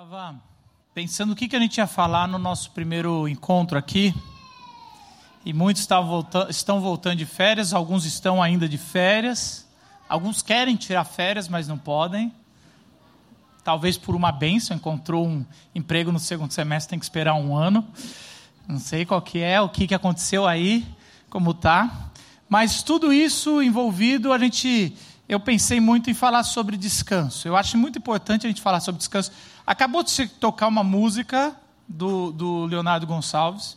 Estava 0.00 0.40
pensando 0.94 1.32
o 1.32 1.34
que, 1.34 1.48
que 1.48 1.56
a 1.56 1.58
gente 1.58 1.78
ia 1.78 1.86
falar 1.88 2.28
no 2.28 2.38
nosso 2.38 2.70
primeiro 2.70 3.26
encontro 3.26 3.76
aqui. 3.76 4.14
E 5.44 5.52
muitos 5.52 5.88
estão 6.48 6.80
voltando 6.80 7.16
de 7.16 7.26
férias, 7.26 7.74
alguns 7.74 8.04
estão 8.04 8.40
ainda 8.40 8.68
de 8.68 8.78
férias. 8.78 9.66
Alguns 10.08 10.40
querem 10.40 10.76
tirar 10.76 11.02
férias, 11.02 11.48
mas 11.48 11.66
não 11.66 11.76
podem. 11.76 12.32
Talvez 13.64 13.98
por 13.98 14.14
uma 14.14 14.30
benção, 14.30 14.76
encontrou 14.76 15.26
um 15.26 15.44
emprego 15.74 16.12
no 16.12 16.20
segundo 16.20 16.52
semestre, 16.52 16.90
tem 16.90 16.98
que 17.00 17.04
esperar 17.04 17.34
um 17.34 17.56
ano. 17.56 17.84
Não 18.68 18.78
sei 18.78 19.04
qual 19.04 19.20
que 19.20 19.40
é, 19.40 19.60
o 19.60 19.68
que, 19.68 19.88
que 19.88 19.94
aconteceu 19.96 20.46
aí, 20.46 20.86
como 21.28 21.52
tá. 21.52 22.12
Mas 22.48 22.84
tudo 22.84 23.12
isso 23.12 23.60
envolvido, 23.60 24.32
a 24.32 24.38
gente 24.38 24.96
eu 25.28 25.38
pensei 25.38 25.78
muito 25.78 26.08
em 26.08 26.14
falar 26.14 26.42
sobre 26.42 26.76
descanso. 26.76 27.46
Eu 27.46 27.56
acho 27.56 27.76
muito 27.76 27.98
importante 27.98 28.46
a 28.46 28.48
gente 28.48 28.62
falar 28.62 28.80
sobre 28.80 28.98
descanso. 28.98 29.30
Acabou 29.66 30.02
de 30.02 30.10
se 30.10 30.26
tocar 30.26 30.66
uma 30.66 30.82
música 30.82 31.54
do, 31.86 32.32
do 32.32 32.64
Leonardo 32.64 33.06
Gonçalves, 33.06 33.76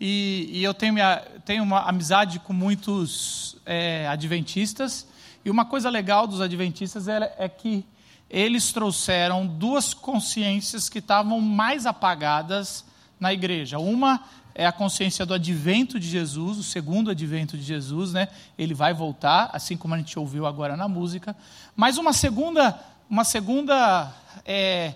e, 0.00 0.48
e 0.50 0.64
eu 0.64 0.72
tenho, 0.72 0.94
minha, 0.94 1.16
tenho, 1.44 1.62
uma 1.62 1.82
amizade 1.82 2.38
com 2.38 2.54
muitos 2.54 3.56
é, 3.66 4.08
adventistas, 4.08 5.06
e 5.44 5.50
uma 5.50 5.66
coisa 5.66 5.90
legal 5.90 6.26
dos 6.26 6.40
adventistas 6.40 7.06
é, 7.06 7.34
é 7.38 7.48
que 7.48 7.84
eles 8.30 8.72
trouxeram 8.72 9.46
duas 9.46 9.92
consciências 9.92 10.88
que 10.88 11.00
estavam 11.00 11.40
mais 11.40 11.84
apagadas 11.84 12.84
na 13.18 13.32
igreja. 13.32 13.78
Uma 13.78 14.22
é 14.60 14.66
a 14.66 14.72
consciência 14.72 15.24
do 15.24 15.32
advento 15.32 15.98
de 15.98 16.06
Jesus, 16.06 16.58
o 16.58 16.62
segundo 16.62 17.10
advento 17.10 17.56
de 17.56 17.62
Jesus, 17.62 18.12
né? 18.12 18.28
Ele 18.58 18.74
vai 18.74 18.92
voltar, 18.92 19.48
assim 19.54 19.74
como 19.74 19.94
a 19.94 19.96
gente 19.96 20.18
ouviu 20.18 20.44
agora 20.44 20.76
na 20.76 20.86
música. 20.86 21.34
Mas 21.74 21.96
uma 21.96 22.12
segunda, 22.12 22.78
uma 23.08 23.24
segunda 23.24 24.12
é, 24.44 24.92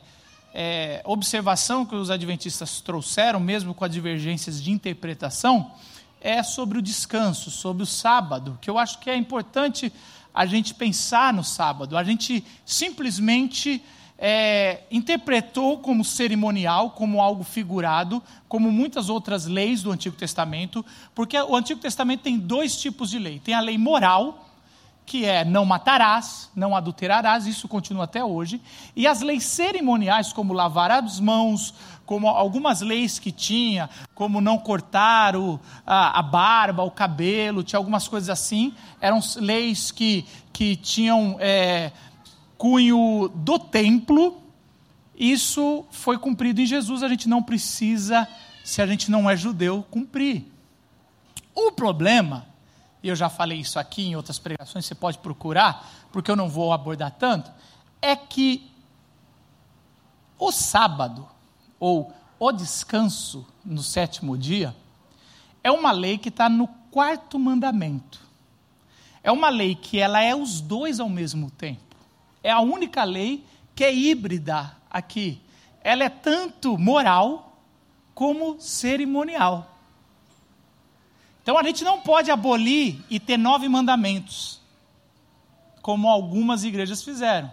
é, 0.53 1.01
observação 1.07 1.87
que 1.87 1.95
os 1.95 2.11
adventistas 2.11 2.83
trouxeram, 2.83 3.41
mesmo 3.41 3.73
com 3.73 3.87
as 3.87 3.91
divergências 3.91 4.63
de 4.63 4.71
interpretação, 4.71 5.73
é 6.21 6.43
sobre 6.43 6.77
o 6.77 6.83
descanso, 6.83 7.51
sobre 7.51 7.85
o 7.85 7.87
sábado, 7.87 8.59
que 8.61 8.69
eu 8.69 8.77
acho 8.77 8.99
que 8.99 9.09
é 9.09 9.17
importante 9.17 9.91
a 10.35 10.45
gente 10.45 10.75
pensar 10.75 11.33
no 11.33 11.43
sábado. 11.43 11.97
A 11.97 12.05
gente 12.05 12.45
simplesmente 12.67 13.83
é, 14.19 14.83
interpretou 14.91 15.79
como 15.79 16.05
cerimonial, 16.05 16.91
como 16.91 17.21
algo 17.21 17.43
figurado, 17.43 18.23
como 18.49 18.71
muitas 18.71 19.09
outras 19.09 19.47
leis 19.47 19.83
do 19.83 19.91
Antigo 19.91 20.17
Testamento, 20.17 20.85
porque 21.15 21.39
o 21.39 21.57
Antigo 21.57 21.81
Testamento 21.81 22.23
tem 22.23 22.39
dois 22.39 22.77
tipos 22.77 23.11
de 23.11 23.19
lei: 23.19 23.39
tem 23.39 23.55
a 23.55 23.61
lei 23.61 23.77
moral, 23.77 24.49
que 25.05 25.25
é 25.25 25.45
não 25.45 25.65
matarás, 25.65 26.51
não 26.55 26.75
adulterarás, 26.75 27.47
isso 27.47 27.69
continua 27.69 28.05
até 28.05 28.25
hoje, 28.25 28.61
e 28.97 29.07
as 29.07 29.21
leis 29.21 29.45
cerimoniais, 29.45 30.33
como 30.33 30.53
lavar 30.53 30.91
as 30.91 31.21
mãos, 31.21 31.75
como 32.07 32.29
algumas 32.29 32.81
leis 32.81 33.19
que 33.19 33.33
tinha, 33.33 33.89
como 34.15 34.41
não 34.41 34.59
cortar 34.59 35.37
o, 35.37 35.61
a, 35.87 36.19
a, 36.19 36.23
barba, 36.23 36.83
o 36.83 36.91
cabelo, 36.91 37.63
tinha 37.63 37.79
algumas 37.79 38.07
coisas 38.09 38.31
assim, 38.31 38.75
eram 39.01 39.21
leis 39.37 39.91
que, 39.91 40.25
que 40.53 40.77
tinham. 40.77 41.37
É, 41.41 41.93
cunho 42.57 43.31
do 43.35 43.59
templo, 43.59 44.43
isso 45.17 45.85
foi 45.91 46.19
cumprido 46.19 46.61
em 46.61 46.67
Jesus, 46.67 47.03
a 47.03 47.09
gente 47.09 47.29
não 47.29 47.43
precisa, 47.43 48.29
se 48.65 48.83
a 48.83 48.87
gente 48.87 49.11
não 49.11 49.29
é 49.29 49.37
judeu, 49.37 49.85
cumprir. 49.91 50.45
O 51.55 51.73
problema, 51.73 52.47
e 53.03 53.09
eu 53.09 53.17
já 53.17 53.29
falei 53.29 53.59
isso 53.61 53.79
aqui 53.79 54.03
em 54.07 54.17
outras 54.17 54.39
pregações, 54.39 54.85
você 54.85 54.95
pode 54.95 55.19
procurar, 55.19 55.89
porque 56.13 56.31
eu 56.31 56.37
não 56.37 56.49
vou 56.49 56.73
abordar 56.73 57.13
tanto, 57.13 57.51
é 58.03 58.17
que 58.17 58.71
o 60.39 60.51
sábado, 60.51 61.29
ou 61.79 62.13
o 62.39 62.51
descanso 62.51 63.47
no 63.65 63.83
sétimo 63.83 64.37
dia, 64.37 64.75
é 65.63 65.71
uma 65.71 65.93
lei 65.93 66.19
que 66.19 66.29
está 66.29 66.49
no 66.49 66.67
quarto 66.91 67.39
mandamento. 67.39 68.21
É 69.23 69.33
uma 69.33 69.49
lei 69.49 69.75
que 69.75 69.99
ela 69.99 70.21
é 70.21 70.35
os 70.35 70.61
dois 70.61 71.01
ao 71.01 71.09
mesmo 71.09 71.51
tempo 71.51 71.94
é 72.45 72.51
a 72.51 72.61
única 72.61 73.03
lei 73.03 73.43
que 73.75 73.83
é 73.83 73.93
híbrida 73.93 74.77
aqui. 74.91 75.41
Ela 75.83 76.05
é 76.05 76.09
tanto 76.11 76.79
moral 76.79 77.59
como 78.15 78.61
cerimonial. 78.61 79.75
Então 81.43 81.59
a 81.59 81.63
gente 81.63 81.83
não 81.83 82.01
pode 82.01 82.31
abolir 82.31 83.03
e 83.09 83.19
ter 83.19 83.39
nove 83.39 83.67
mandamentos, 83.69 84.61
como 85.81 86.09
algumas 86.09 86.65
igrejas 86.65 87.03
fizeram. 87.03 87.51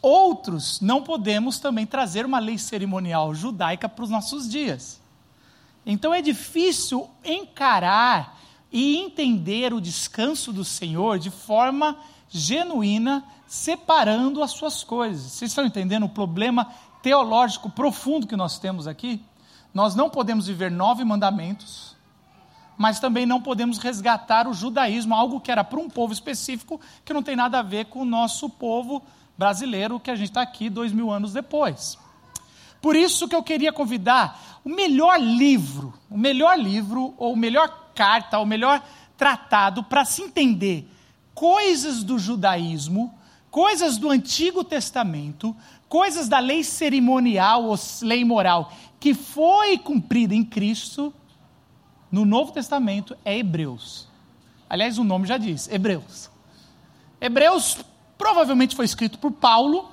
Outros 0.00 0.80
não 0.80 1.02
podemos 1.02 1.58
também 1.58 1.84
trazer 1.84 2.24
uma 2.24 2.38
lei 2.38 2.56
cerimonial 2.56 3.34
judaica 3.34 3.88
para 3.88 4.04
os 4.04 4.10
nossos 4.10 4.48
dias. 4.48 5.00
Então 5.84 6.14
é 6.14 6.22
difícil 6.22 7.10
encarar 7.24 8.40
e 8.72 8.96
entender 8.96 9.74
o 9.74 9.80
descanso 9.80 10.52
do 10.52 10.64
Senhor 10.64 11.18
de 11.18 11.30
forma 11.30 11.98
genuína 12.30 13.24
separando 13.46 14.42
as 14.42 14.52
suas 14.52 14.84
coisas. 14.84 15.32
Vocês 15.32 15.50
estão 15.50 15.66
entendendo 15.66 16.04
o 16.04 16.08
problema 16.08 16.72
teológico 17.02 17.68
profundo 17.68 18.26
que 18.26 18.36
nós 18.36 18.58
temos 18.58 18.86
aqui? 18.86 19.22
Nós 19.74 19.94
não 19.94 20.08
podemos 20.08 20.46
viver 20.46 20.70
nove 20.70 21.04
mandamentos, 21.04 21.96
mas 22.78 23.00
também 23.00 23.26
não 23.26 23.42
podemos 23.42 23.78
resgatar 23.78 24.46
o 24.46 24.54
judaísmo, 24.54 25.14
algo 25.14 25.40
que 25.40 25.50
era 25.50 25.64
para 25.64 25.78
um 25.78 25.90
povo 25.90 26.12
específico, 26.12 26.80
que 27.04 27.12
não 27.12 27.22
tem 27.22 27.36
nada 27.36 27.58
a 27.58 27.62
ver 27.62 27.86
com 27.86 28.02
o 28.02 28.04
nosso 28.04 28.48
povo 28.48 29.02
brasileiro, 29.36 30.00
que 30.00 30.10
a 30.10 30.16
gente 30.16 30.28
está 30.30 30.42
aqui 30.42 30.70
dois 30.70 30.92
mil 30.92 31.10
anos 31.10 31.32
depois. 31.32 31.98
Por 32.80 32.96
isso 32.96 33.28
que 33.28 33.34
eu 33.34 33.42
queria 33.42 33.72
convidar 33.72 34.60
o 34.64 34.68
melhor 34.68 35.20
livro, 35.20 35.92
o 36.08 36.16
melhor 36.16 36.58
livro, 36.58 37.14
ou 37.18 37.36
melhor 37.36 37.90
carta, 37.94 38.38
o 38.38 38.46
melhor 38.46 38.82
tratado 39.16 39.82
para 39.82 40.04
se 40.04 40.22
entender 40.22 40.88
coisas 41.40 42.04
do 42.04 42.18
judaísmo 42.18 43.14
coisas 43.50 43.96
do 43.96 44.10
Antigo 44.10 44.62
Testamento, 44.62 45.56
coisas 45.88 46.28
da 46.28 46.38
lei 46.38 46.62
cerimonial 46.62 47.64
ou 47.64 47.78
lei 48.02 48.24
moral 48.24 48.72
que 48.98 49.14
foi 49.14 49.78
cumprida 49.78 50.34
em 50.34 50.44
Cristo, 50.44 51.12
no 52.12 52.26
Novo 52.26 52.52
Testamento 52.52 53.16
é 53.24 53.38
Hebreus. 53.38 54.06
Aliás, 54.68 54.98
o 54.98 55.04
nome 55.04 55.26
já 55.26 55.38
diz, 55.38 55.68
Hebreus. 55.68 56.30
Hebreus 57.18 57.78
provavelmente 58.18 58.76
foi 58.76 58.84
escrito 58.84 59.18
por 59.18 59.32
Paulo, 59.32 59.90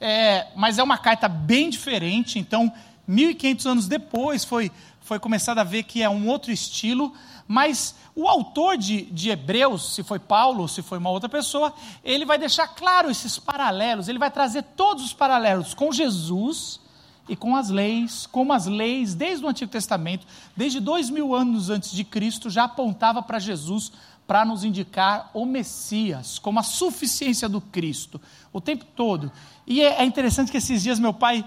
é, 0.00 0.46
mas 0.54 0.78
é 0.78 0.82
uma 0.84 0.96
carta 0.96 1.28
bem 1.28 1.68
diferente, 1.68 2.38
então, 2.38 2.72
1500 3.08 3.66
anos 3.66 3.88
depois 3.88 4.44
foi, 4.44 4.70
foi 5.00 5.18
começado 5.18 5.58
a 5.58 5.64
ver 5.64 5.82
que 5.82 6.00
é 6.00 6.08
um 6.08 6.28
outro 6.28 6.52
estilo, 6.52 7.12
mas 7.48 7.94
o 8.14 8.26
autor 8.26 8.76
de, 8.76 9.02
de 9.02 9.30
Hebreus, 9.30 9.94
se 9.94 10.02
foi 10.02 10.18
Paulo 10.18 10.62
ou 10.62 10.68
se 10.68 10.82
foi 10.82 10.98
uma 10.98 11.10
outra 11.10 11.28
pessoa, 11.28 11.72
ele 12.02 12.24
vai 12.24 12.38
deixar 12.38 12.68
claro 12.68 13.10
esses 13.10 13.38
paralelos, 13.38 14.08
ele 14.08 14.18
vai 14.18 14.30
trazer 14.30 14.62
todos 14.76 15.04
os 15.04 15.12
paralelos 15.12 15.74
com 15.74 15.92
Jesus 15.92 16.80
e 17.28 17.36
com 17.36 17.56
as 17.56 17.70
leis, 17.70 18.26
como 18.26 18.52
as 18.52 18.66
leis, 18.66 19.14
desde 19.14 19.44
o 19.44 19.48
Antigo 19.48 19.70
Testamento, 19.70 20.26
desde 20.56 20.80
dois 20.80 21.10
mil 21.10 21.34
anos 21.34 21.70
antes 21.70 21.90
de 21.92 22.04
Cristo, 22.04 22.50
já 22.50 22.64
apontava 22.64 23.22
para 23.22 23.38
Jesus 23.38 23.92
para 24.26 24.44
nos 24.44 24.64
indicar 24.64 25.30
o 25.32 25.46
Messias, 25.46 26.38
como 26.38 26.58
a 26.58 26.62
suficiência 26.62 27.48
do 27.48 27.60
Cristo, 27.60 28.20
o 28.52 28.60
tempo 28.60 28.84
todo. 28.96 29.30
E 29.66 29.82
é, 29.82 30.02
é 30.02 30.04
interessante 30.04 30.50
que 30.50 30.56
esses 30.56 30.82
dias 30.82 30.98
meu 30.98 31.14
pai 31.14 31.44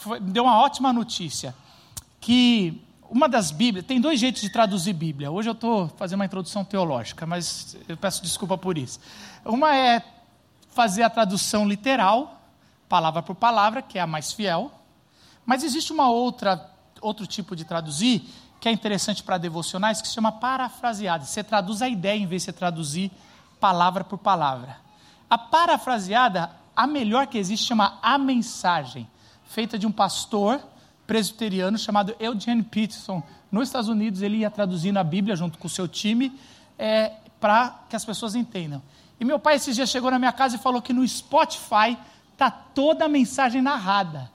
foi, 0.00 0.18
deu 0.18 0.44
uma 0.44 0.58
ótima 0.58 0.92
notícia, 0.92 1.54
que 2.20 2.80
uma 3.10 3.28
das 3.28 3.50
Bíblias, 3.50 3.86
tem 3.86 4.00
dois 4.00 4.18
jeitos 4.18 4.42
de 4.42 4.48
traduzir 4.48 4.92
Bíblia. 4.92 5.30
Hoje 5.30 5.48
eu 5.48 5.52
estou 5.52 5.88
fazendo 5.96 6.20
uma 6.20 6.24
introdução 6.24 6.64
teológica, 6.64 7.26
mas 7.26 7.76
eu 7.88 7.96
peço 7.96 8.22
desculpa 8.22 8.58
por 8.58 8.76
isso. 8.76 9.00
Uma 9.44 9.74
é 9.76 10.02
fazer 10.70 11.02
a 11.02 11.10
tradução 11.10 11.66
literal, 11.68 12.40
palavra 12.88 13.22
por 13.22 13.34
palavra, 13.34 13.82
que 13.82 13.98
é 13.98 14.02
a 14.02 14.06
mais 14.06 14.32
fiel. 14.32 14.72
Mas 15.44 15.62
existe 15.62 15.92
uma 15.92 16.10
outra, 16.10 16.70
outro 17.00 17.26
tipo 17.26 17.54
de 17.54 17.64
traduzir, 17.64 18.28
que 18.60 18.68
é 18.68 18.72
interessante 18.72 19.22
para 19.22 19.38
devocionais, 19.38 20.00
que 20.02 20.08
se 20.08 20.14
chama 20.14 20.32
parafraseada. 20.32 21.24
Você 21.24 21.44
traduz 21.44 21.82
a 21.82 21.88
ideia 21.88 22.18
em 22.18 22.26
vez 22.26 22.42
de 22.42 22.46
você 22.46 22.52
traduzir 22.52 23.12
palavra 23.60 24.04
por 24.04 24.18
palavra. 24.18 24.76
A 25.30 25.38
parafraseada, 25.38 26.50
a 26.74 26.86
melhor 26.86 27.26
que 27.26 27.38
existe, 27.38 27.66
chama 27.66 27.98
a 28.02 28.18
mensagem, 28.18 29.08
feita 29.44 29.78
de 29.78 29.86
um 29.86 29.92
pastor 29.92 30.60
presbiteriano 31.06 31.78
chamado 31.78 32.14
Eugene 32.18 32.62
Peterson. 32.62 33.22
Nos 33.50 33.68
Estados 33.68 33.88
Unidos, 33.88 34.22
ele 34.22 34.38
ia 34.38 34.50
traduzindo 34.50 34.98
a 34.98 35.04
Bíblia 35.04 35.36
junto 35.36 35.58
com 35.58 35.66
o 35.66 35.70
seu 35.70 35.86
time 35.86 36.32
é, 36.78 37.12
para 37.40 37.84
que 37.88 37.96
as 37.96 38.04
pessoas 38.04 38.34
entendam. 38.34 38.82
E 39.18 39.24
meu 39.24 39.38
pai 39.38 39.56
esses 39.56 39.74
dias 39.74 39.88
chegou 39.88 40.10
na 40.10 40.18
minha 40.18 40.32
casa 40.32 40.56
e 40.56 40.58
falou 40.58 40.82
que 40.82 40.92
no 40.92 41.06
Spotify 41.06 41.96
está 42.32 42.50
toda 42.50 43.06
a 43.06 43.08
mensagem 43.08 43.62
narrada. 43.62 44.30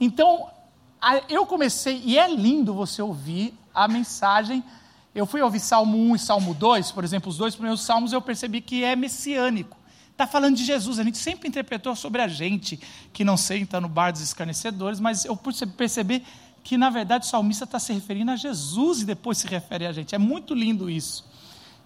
Então, 0.00 0.48
a, 1.00 1.20
eu 1.28 1.46
comecei, 1.46 2.02
e 2.04 2.18
é 2.18 2.28
lindo 2.28 2.74
você 2.74 3.00
ouvir 3.00 3.54
a 3.74 3.86
mensagem. 3.86 4.64
Eu 5.14 5.26
fui 5.26 5.40
ouvir 5.40 5.60
Salmo 5.60 5.96
1 6.10 6.16
e 6.16 6.18
Salmo 6.18 6.54
2, 6.54 6.92
por 6.92 7.04
exemplo, 7.04 7.30
os 7.30 7.38
dois 7.38 7.54
primeiros 7.54 7.82
salmos 7.82 8.12
eu 8.12 8.20
percebi 8.20 8.60
que 8.60 8.82
é 8.82 8.96
messiânico. 8.96 9.76
Está 10.16 10.26
falando 10.26 10.56
de 10.56 10.64
Jesus. 10.64 10.98
A 10.98 11.04
gente 11.04 11.18
sempre 11.18 11.46
interpretou 11.46 11.94
sobre 11.94 12.22
a 12.22 12.26
gente 12.26 12.80
que 13.12 13.22
não 13.22 13.36
senta 13.36 13.78
no 13.78 13.86
bar 13.86 14.12
dos 14.12 14.22
escarnecedores, 14.22 14.98
mas 14.98 15.26
eu 15.26 15.36
percebi 15.36 16.24
que, 16.64 16.78
na 16.78 16.88
verdade, 16.88 17.26
o 17.26 17.28
salmista 17.28 17.64
está 17.64 17.78
se 17.78 17.92
referindo 17.92 18.30
a 18.30 18.36
Jesus 18.36 19.02
e 19.02 19.04
depois 19.04 19.36
se 19.36 19.46
refere 19.46 19.84
a 19.84 19.92
gente. 19.92 20.14
É 20.14 20.18
muito 20.18 20.54
lindo 20.54 20.88
isso. 20.88 21.22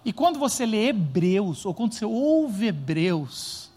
E 0.05 0.13
quando 0.13 0.39
você 0.39 0.65
lê 0.65 0.87
Hebreus, 0.87 1.65
ou 1.65 1.73
quando 1.73 1.91
você 1.91 2.05
ouve 2.05 2.67
Hebreus, 2.67 3.69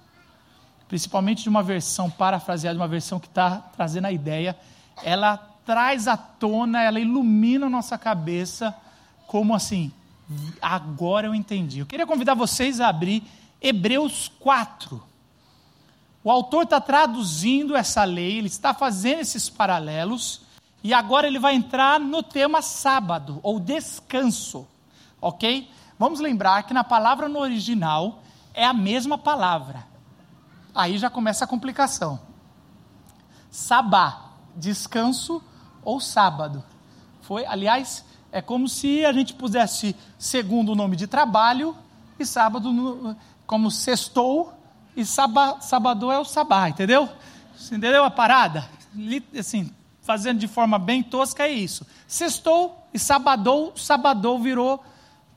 principalmente 0.87 1.43
de 1.43 1.49
uma 1.49 1.63
versão 1.65 2.09
parafraseada, 2.09 2.77
de 2.77 2.81
uma 2.81 2.87
versão 2.87 3.19
que 3.19 3.27
está 3.27 3.57
trazendo 3.57 4.05
a 4.05 4.13
ideia, 4.13 4.57
ela 5.03 5.37
traz 5.67 6.07
à 6.07 6.17
tona, 6.17 6.81
ela 6.81 7.01
ilumina 7.01 7.67
a 7.67 7.71
nossa 7.71 7.99
cabeça, 7.99 8.73
como 9.27 9.53
assim, 9.53 9.91
agora 10.63 11.27
eu 11.27 11.35
entendi. 11.35 11.81
Eu 11.81 11.87
queria 11.87 12.07
convidar 12.07 12.35
vocês 12.35 12.81
a 12.81 12.87
abrir 12.87 13.25
Hebreus 13.65 14.31
4. 14.41 15.03
O 16.23 16.31
autor 16.31 16.65
está 16.65 16.79
traduzindo 16.83 17.75
essa 17.75 18.05
lei, 18.05 18.37
ele 18.37 18.49
está 18.49 18.75
fazendo 18.75 19.21
esses 19.21 19.49
paralelos, 19.49 20.43
e 20.83 20.93
agora 20.93 21.27
ele 21.27 21.39
vai 21.39 21.55
entrar 21.55 21.99
no 21.99 22.23
tema 22.23 22.61
sábado, 22.61 23.41
ou 23.43 23.59
descanso, 23.59 24.67
ok? 25.19 25.71
Vamos 25.99 26.21
lembrar 26.21 26.65
que 26.65 26.75
na 26.75 26.85
palavra 26.85 27.27
no 27.27 27.39
original 27.39 28.23
é 28.53 28.67
a 28.67 28.75
mesma 28.75 29.17
palavra. 29.17 29.87
Aí 30.75 30.99
já 30.99 31.09
começa 31.09 31.47
a 31.47 31.49
complicação. 31.49 32.21
Sabá, 33.51 34.33
descanso 34.55 35.43
ou 35.83 36.01
sábado. 36.01 36.63
Foi, 37.23 37.47
aliás, 37.47 38.05
é 38.31 38.43
como 38.43 38.69
se 38.69 39.07
a 39.07 39.13
gente 39.13 39.33
pusesse 39.33 39.97
segundo 40.19 40.73
o 40.73 40.75
nome 40.75 40.97
de 40.97 41.07
trabalho 41.07 41.75
e 42.19 42.27
sábado 42.27 42.73
no, 42.73 43.17
como 43.47 43.71
sextou 43.71 44.53
e 44.97 45.05
saba, 45.05 45.61
sábado 45.61 46.11
é 46.11 46.19
o 46.19 46.25
sabá, 46.25 46.69
entendeu? 46.69 47.09
Entendeu 47.67 48.05
a 48.05 48.11
parada? 48.11 48.69
Assim, 49.39 49.71
fazendo 50.03 50.39
de 50.39 50.49
forma 50.49 50.79
bem 50.79 51.03
tosca 51.03 51.45
é 51.45 51.53
isso. 51.53 51.87
Sextou 52.07 52.87
e 52.93 52.99
sabadou, 52.99 53.73
sabadou 53.77 54.39
virou 54.39 54.85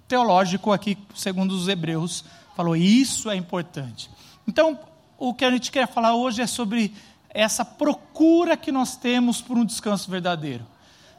teológico 0.08 0.72
aqui, 0.72 0.98
segundo 1.16 1.52
os 1.52 1.68
hebreus. 1.68 2.24
Falou, 2.56 2.76
isso 2.76 3.30
é 3.30 3.36
importante. 3.36 4.10
Então, 4.48 4.80
o 5.18 5.34
que 5.34 5.46
a 5.46 5.52
gente 5.52 5.72
quer 5.72 5.88
falar 5.88 6.16
hoje 6.16 6.42
é 6.42 6.48
sobre 6.48 6.94
essa 7.30 7.66
procura 7.66 8.56
que 8.56 8.72
nós 8.72 8.96
temos 8.96 9.42
por 9.42 9.58
um 9.58 9.66
descanso 9.66 10.10
verdadeiro. 10.10 10.66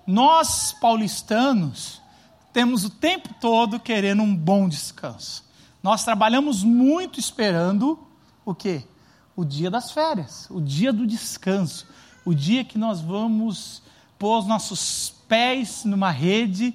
Nós, 0.07 0.73
paulistanos, 0.81 2.01
temos 2.53 2.85
o 2.85 2.91
tempo 2.91 3.35
todo 3.41 3.79
querendo 3.79 4.23
um 4.23 4.35
bom 4.35 4.69
descanso. 4.69 5.45
Nós 5.89 6.05
trabalhamos 6.05 6.63
muito 6.63 7.19
esperando 7.19 7.99
o 8.45 8.55
quê? 8.55 8.83
O 9.35 9.43
dia 9.43 9.71
das 9.71 9.91
férias, 9.91 10.47
o 10.51 10.61
dia 10.61 10.93
do 10.93 11.07
descanso, 11.07 11.87
o 12.27 12.35
dia 12.35 12.63
que 12.63 12.77
nós 12.77 13.01
vamos 13.01 13.83
pôr 14.19 14.41
os 14.41 14.47
nossos 14.47 15.15
pés 15.27 15.87
numa 15.87 16.11
rede 16.11 16.75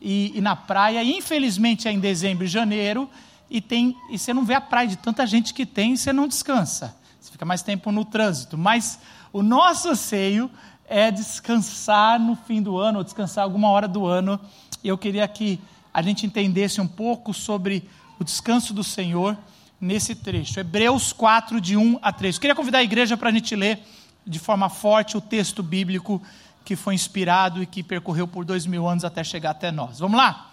e, 0.00 0.32
e 0.34 0.40
na 0.40 0.56
praia. 0.56 1.04
Infelizmente 1.04 1.86
é 1.88 1.92
em 1.92 2.00
dezembro 2.00 2.46
e 2.46 2.48
janeiro 2.48 3.06
e, 3.50 3.60
tem, 3.60 3.94
e 4.08 4.18
você 4.18 4.32
não 4.32 4.46
vê 4.46 4.54
a 4.54 4.62
praia 4.62 4.88
de 4.88 4.96
tanta 4.96 5.26
gente 5.26 5.52
que 5.52 5.66
tem 5.66 5.92
e 5.92 5.98
você 5.98 6.10
não 6.10 6.26
descansa 6.26 6.96
fica 7.20 7.44
mais 7.44 7.60
tempo 7.60 7.92
no 7.92 8.02
trânsito. 8.02 8.56
Mas 8.56 8.98
o 9.30 9.42
nosso 9.42 9.90
anseio 9.90 10.50
é 10.88 11.10
descansar 11.10 12.18
no 12.18 12.34
fim 12.34 12.62
do 12.62 12.78
ano, 12.78 12.96
ou 12.96 13.04
descansar 13.04 13.44
alguma 13.44 13.68
hora 13.68 13.86
do 13.86 14.06
ano. 14.06 14.40
E 14.82 14.88
eu 14.88 14.96
queria 14.96 15.28
que 15.28 15.60
a 15.92 16.00
gente 16.00 16.24
entendesse 16.24 16.80
um 16.80 16.88
pouco 16.88 17.34
sobre 17.34 17.86
o 18.24 18.32
descanso 18.34 18.72
do 18.72 18.82
Senhor 18.82 19.36
nesse 19.78 20.14
trecho. 20.14 20.58
Hebreus 20.58 21.12
4, 21.12 21.60
de 21.60 21.76
1 21.76 21.98
a 22.00 22.10
3. 22.10 22.36
Eu 22.36 22.40
queria 22.40 22.54
convidar 22.56 22.78
a 22.78 22.82
igreja 22.82 23.18
para 23.18 23.28
a 23.28 23.32
gente 23.32 23.54
ler 23.54 23.80
de 24.26 24.38
forma 24.38 24.70
forte 24.70 25.18
o 25.18 25.20
texto 25.20 25.62
bíblico 25.62 26.22
que 26.64 26.74
foi 26.74 26.94
inspirado 26.94 27.62
e 27.62 27.66
que 27.66 27.82
percorreu 27.82 28.26
por 28.26 28.46
dois 28.46 28.64
mil 28.64 28.88
anos 28.88 29.04
até 29.04 29.22
chegar 29.22 29.50
até 29.50 29.70
nós. 29.70 29.98
Vamos 29.98 30.16
lá? 30.16 30.52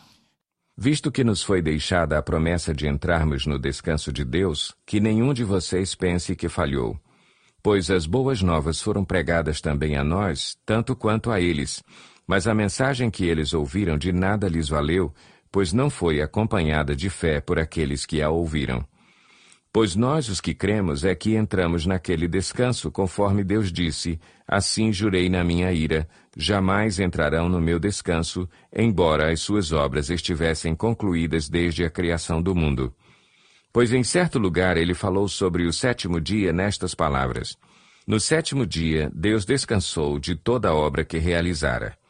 Visto 0.78 1.10
que 1.10 1.24
nos 1.24 1.42
foi 1.42 1.62
deixada 1.62 2.18
a 2.18 2.22
promessa 2.22 2.74
de 2.74 2.88
entrarmos 2.88 3.46
no 3.46 3.58
descanso 3.58 4.12
de 4.12 4.26
Deus, 4.26 4.76
que 4.86 5.00
nenhum 5.00 5.34
de 5.34 5.46
vocês 5.46 5.96
pense 5.96 6.36
que 6.36 6.50
falhou. 6.50 7.00
Pois 7.64 7.90
as 7.90 8.06
boas 8.06 8.42
novas 8.42 8.82
foram 8.82 9.06
pregadas 9.06 9.62
também 9.62 9.96
a 9.96 10.04
nós, 10.04 10.58
tanto 10.66 10.94
quanto 10.94 11.32
a 11.32 11.40
eles. 11.40 11.82
Mas 12.28 12.48
a 12.48 12.54
mensagem 12.54 13.10
que 13.10 13.24
eles 13.24 13.54
ouviram 13.54 13.98
de 13.98 14.12
nada 14.12 14.50
lhes 14.50 14.68
valeu, 14.68 15.14
pois 15.52 15.74
não 15.74 15.90
foi 15.90 16.22
acompanhada 16.22 16.96
de 16.96 17.10
fé 17.10 17.42
por 17.42 17.60
aqueles 17.60 18.06
que 18.06 18.22
a 18.22 18.30
ouviram. 18.30 18.86
Pois 19.74 19.96
nós, 19.96 20.28
os 20.28 20.42
que 20.42 20.54
cremos, 20.54 21.06
é 21.06 21.16
que 21.16 21.36
entramos 21.36 21.86
naquele 21.86 22.28
descanso, 22.28 22.92
conforme 22.92 23.44
Deus 23.44 23.72
disse: 23.72 24.20
Assim 24.46 24.92
jurei 24.92 25.30
na 25.30 25.46
minha 25.46 25.72
ira, 25.72 26.10
jamais 26.36 27.00
entrarão 27.00 27.48
no 27.48 27.62
meu 27.62 27.80
descanso, 27.80 28.50
embora 28.76 29.32
as 29.32 29.40
suas 29.40 29.72
obras 29.72 30.10
estivessem 30.10 30.76
concluídas 30.76 31.48
desde 31.48 31.86
a 31.86 31.90
criação 31.90 32.42
do 32.42 32.54
mundo. 32.54 32.94
Pois 33.72 33.94
em 33.94 34.04
certo 34.04 34.38
lugar 34.38 34.76
ele 34.76 34.94
falou 34.94 35.30
sobre 35.30 35.66
o 35.66 35.72
sétimo 35.72 36.20
dia 36.20 36.52
nestas 36.52 36.94
palavras: 36.94 37.58
No 38.06 38.20
sétimo 38.20 38.66
dia, 38.66 39.10
Deus 39.16 39.46
descansou 39.46 40.20
de 40.20 40.36
toda 40.36 40.68
a 40.68 40.76
obra 40.76 41.06
que 41.06 41.18
realizara. 41.18 42.01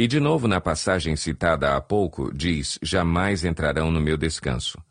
E 0.00 0.06
de 0.06 0.18
novo 0.18 0.48
na 0.48 0.62
passagem 0.62 1.14
citada 1.14 1.76
há 1.76 1.80
pouco, 1.82 2.32
diz: 2.34 2.78
Jamais 2.80 3.44
entrarão 3.44 3.90
no 3.90 4.00
meu 4.00 4.16
descanso. 4.16 4.82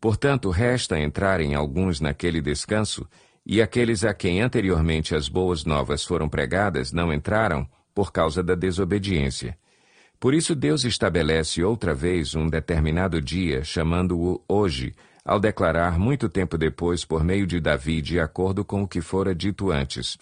Portanto, 0.00 0.48
resta 0.48 0.96
entrarem 0.96 1.56
alguns 1.56 2.00
naquele 2.00 2.40
descanso, 2.40 3.04
e 3.44 3.60
aqueles 3.60 4.04
a 4.04 4.14
quem 4.14 4.40
anteriormente 4.40 5.12
as 5.12 5.28
boas 5.28 5.64
novas 5.64 6.04
foram 6.04 6.28
pregadas 6.28 6.92
não 6.92 7.12
entraram 7.12 7.68
por 7.92 8.12
causa 8.12 8.44
da 8.44 8.54
desobediência. 8.54 9.58
Por 10.20 10.32
isso 10.32 10.54
Deus 10.54 10.84
estabelece 10.84 11.64
outra 11.64 11.92
vez 11.92 12.36
um 12.36 12.48
determinado 12.48 13.20
dia, 13.20 13.64
chamando-o 13.64 14.40
hoje, 14.48 14.94
ao 15.24 15.40
declarar 15.40 15.98
muito 15.98 16.28
tempo 16.28 16.56
depois 16.56 17.04
por 17.04 17.24
meio 17.24 17.44
de 17.44 17.58
Davi, 17.58 18.00
de 18.00 18.20
acordo 18.20 18.64
com 18.64 18.84
o 18.84 18.86
que 18.86 19.00
fora 19.00 19.34
dito 19.34 19.72
antes: 19.72 20.16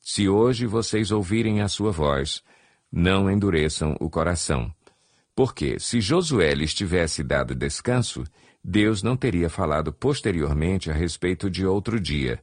Se 0.00 0.28
hoje 0.28 0.66
vocês 0.66 1.12
ouvirem 1.12 1.60
a 1.60 1.68
sua 1.68 1.92
voz, 1.92 2.42
não 2.90 3.30
endureçam 3.30 3.96
o 4.00 4.08
coração. 4.08 4.72
Porque, 5.34 5.78
se 5.78 6.00
Josué 6.00 6.54
lhes 6.54 6.74
tivesse 6.74 7.22
dado 7.22 7.54
descanso, 7.54 8.24
Deus 8.62 9.02
não 9.02 9.16
teria 9.16 9.48
falado 9.48 9.92
posteriormente 9.92 10.90
a 10.90 10.94
respeito 10.94 11.48
de 11.48 11.64
outro 11.64 12.00
dia. 12.00 12.40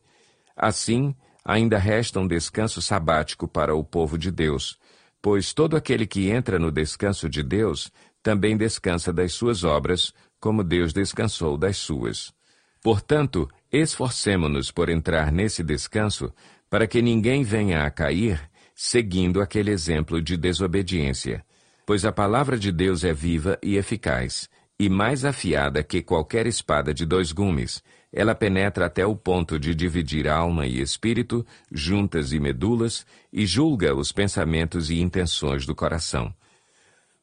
Assim, 0.56 1.14
ainda 1.44 1.78
resta 1.78 2.20
um 2.20 2.28
descanso 2.28 2.82
sabático 2.82 3.48
para 3.48 3.76
o 3.76 3.84
povo 3.84 4.18
de 4.18 4.32
Deus, 4.32 4.80
pois 5.22 5.54
todo 5.54 5.76
aquele 5.76 6.08
que 6.08 6.30
entra 6.30 6.58
no 6.58 6.72
descanso 6.72 7.28
de 7.28 7.44
Deus 7.44 7.92
também 8.24 8.56
descansa 8.56 9.12
das 9.12 9.34
suas 9.34 9.64
obras, 9.64 10.14
como 10.40 10.64
Deus 10.64 10.94
descansou 10.94 11.58
das 11.58 11.78
suas. 11.78 12.34
Portanto, 12.82 13.50
esforcemo-nos 13.72 14.72
por 14.72 14.90
entrar 14.90 15.32
nesse 15.32 15.64
descanso, 15.64 16.34
para 16.70 16.88
que 16.88 17.02
ninguém 17.02 17.44
venha 17.44 17.84
a 17.84 17.92
cair 17.92 18.50
seguindo 18.76 19.42
aquele 19.42 19.72
exemplo 19.72 20.22
de 20.22 20.36
desobediência. 20.36 21.46
Pois 21.86 22.04
a 22.04 22.12
palavra 22.12 22.60
de 22.60 22.72
Deus 22.72 23.06
é 23.06 23.14
viva 23.14 23.58
e 23.64 23.78
eficaz, 23.78 24.50
e 24.78 24.90
mais 24.90 25.24
afiada 25.24 25.82
que 25.82 26.02
qualquer 26.02 26.46
espada 26.46 26.94
de 26.94 27.06
dois 27.06 27.32
gumes. 27.32 27.82
Ela 28.12 28.36
penetra 28.36 28.88
até 28.88 29.06
o 29.06 29.16
ponto 29.16 29.58
de 29.58 29.74
dividir 29.74 30.28
alma 30.28 30.68
e 30.68 30.82
espírito, 30.82 31.46
juntas 31.72 32.34
e 32.34 32.40
medulas, 32.40 33.06
e 33.32 33.46
julga 33.46 33.96
os 33.96 34.12
pensamentos 34.12 34.90
e 34.90 35.00
intenções 35.00 35.66
do 35.66 35.74
coração. 35.74 36.34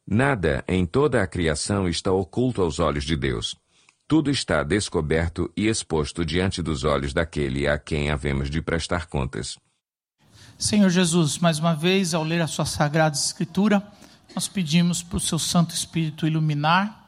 Nada 0.05 0.63
em 0.67 0.85
toda 0.85 1.21
a 1.21 1.27
criação 1.27 1.87
está 1.87 2.11
oculto 2.11 2.61
aos 2.61 2.79
olhos 2.79 3.03
de 3.03 3.15
Deus. 3.15 3.55
Tudo 4.07 4.29
está 4.29 4.61
descoberto 4.63 5.51
e 5.55 5.67
exposto 5.67 6.25
diante 6.25 6.61
dos 6.61 6.83
olhos 6.83 7.13
daquele 7.13 7.67
a 7.67 7.77
quem 7.77 8.09
havemos 8.09 8.49
de 8.49 8.61
prestar 8.61 9.07
contas. 9.07 9.57
Senhor 10.63 10.89
Jesus, 10.89 11.39
mais 11.39 11.59
uma 11.59 11.75
vez, 11.75 12.13
ao 12.13 12.23
ler 12.23 12.41
a 12.41 12.47
Sua 12.47 12.65
Sagrada 12.65 13.17
Escritura, 13.17 13.85
nós 14.33 14.47
pedimos 14.47 15.03
para 15.03 15.17
o 15.17 15.19
Seu 15.19 15.37
Santo 15.37 15.75
Espírito 15.75 16.25
iluminar 16.25 17.05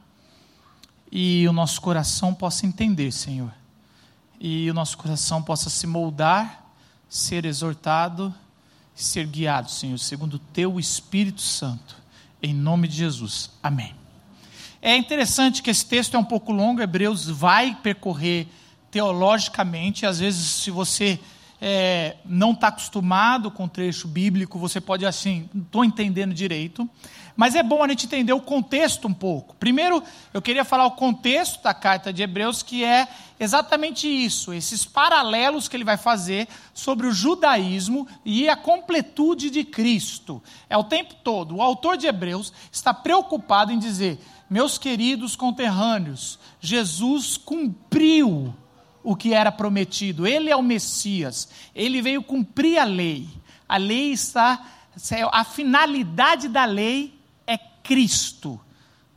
e 1.09 1.47
o 1.47 1.53
nosso 1.53 1.79
coração 1.79 2.33
possa 2.33 2.65
entender, 2.65 3.13
Senhor. 3.13 3.53
E 4.41 4.69
o 4.69 4.73
nosso 4.73 4.97
coração 4.97 5.41
possa 5.41 5.69
se 5.69 5.87
moldar, 5.87 6.65
ser 7.07 7.45
exortado, 7.45 8.35
ser 8.93 9.25
guiado, 9.25 9.71
Senhor, 9.71 9.99
segundo 9.99 10.33
o 10.33 10.39
teu 10.39 10.77
Espírito 10.77 11.41
Santo. 11.41 11.95
Em 12.43 12.53
nome 12.53 12.89
de 12.89 12.97
Jesus. 12.97 13.51
Amém. 13.63 13.95
É 14.81 14.97
interessante 14.97 15.61
que 15.61 15.69
esse 15.69 15.85
texto 15.85 16.15
é 16.15 16.19
um 16.19 16.25
pouco 16.25 16.51
longo, 16.51 16.81
Hebreus 16.81 17.29
vai 17.29 17.73
percorrer 17.73 18.49
teologicamente, 18.91 20.05
às 20.05 20.19
vezes, 20.19 20.45
se 20.45 20.69
você 20.69 21.21
é, 21.67 22.17
não 22.23 22.51
está 22.51 22.67
acostumado 22.67 23.49
com 23.49 23.67
trecho 23.67 24.07
bíblico, 24.07 24.59
você 24.59 24.79
pode 24.79 25.03
assim, 25.03 25.49
não 25.51 25.63
estou 25.63 25.83
entendendo 25.83 26.31
direito, 26.31 26.87
mas 27.35 27.55
é 27.55 27.63
bom 27.63 27.83
a 27.83 27.87
gente 27.87 28.05
entender 28.05 28.33
o 28.33 28.39
contexto 28.39 29.07
um 29.07 29.13
pouco. 29.13 29.55
Primeiro, 29.55 30.03
eu 30.31 30.43
queria 30.43 30.63
falar 30.63 30.85
o 30.85 30.91
contexto 30.91 31.63
da 31.63 31.73
carta 31.73 32.13
de 32.13 32.21
Hebreus, 32.21 32.61
que 32.61 32.83
é 32.83 33.07
exatamente 33.39 34.07
isso, 34.07 34.53
esses 34.53 34.85
paralelos 34.85 35.67
que 35.67 35.75
ele 35.75 35.83
vai 35.83 35.97
fazer 35.97 36.47
sobre 36.71 37.07
o 37.07 37.11
judaísmo 37.11 38.07
e 38.23 38.47
a 38.47 38.55
completude 38.55 39.49
de 39.49 39.63
Cristo. 39.63 40.43
É 40.69 40.77
o 40.77 40.83
tempo 40.83 41.15
todo. 41.23 41.55
O 41.55 41.63
autor 41.63 41.97
de 41.97 42.05
Hebreus 42.05 42.53
está 42.71 42.93
preocupado 42.93 43.71
em 43.71 43.79
dizer: 43.79 44.19
meus 44.47 44.77
queridos 44.77 45.35
conterrâneos, 45.35 46.37
Jesus 46.61 47.37
cumpriu 47.37 48.53
o 49.05 49.15
que 49.15 49.33
era 49.33 49.51
prometido. 49.51 50.25
Ele 50.25 50.49
é 50.49 50.55
o 50.55 50.63
Messias. 50.63 51.47
Ele 51.73 52.01
veio 52.01 52.23
cumprir 52.23 52.79
a 52.79 52.83
lei. 52.83 53.29
A 53.69 53.77
lei 53.77 54.11
está. 54.11 54.65
A 55.31 55.43
finalidade 55.43 56.49
da 56.49 56.65
lei 56.65 57.17
é 57.45 57.57
Cristo. 57.57 58.59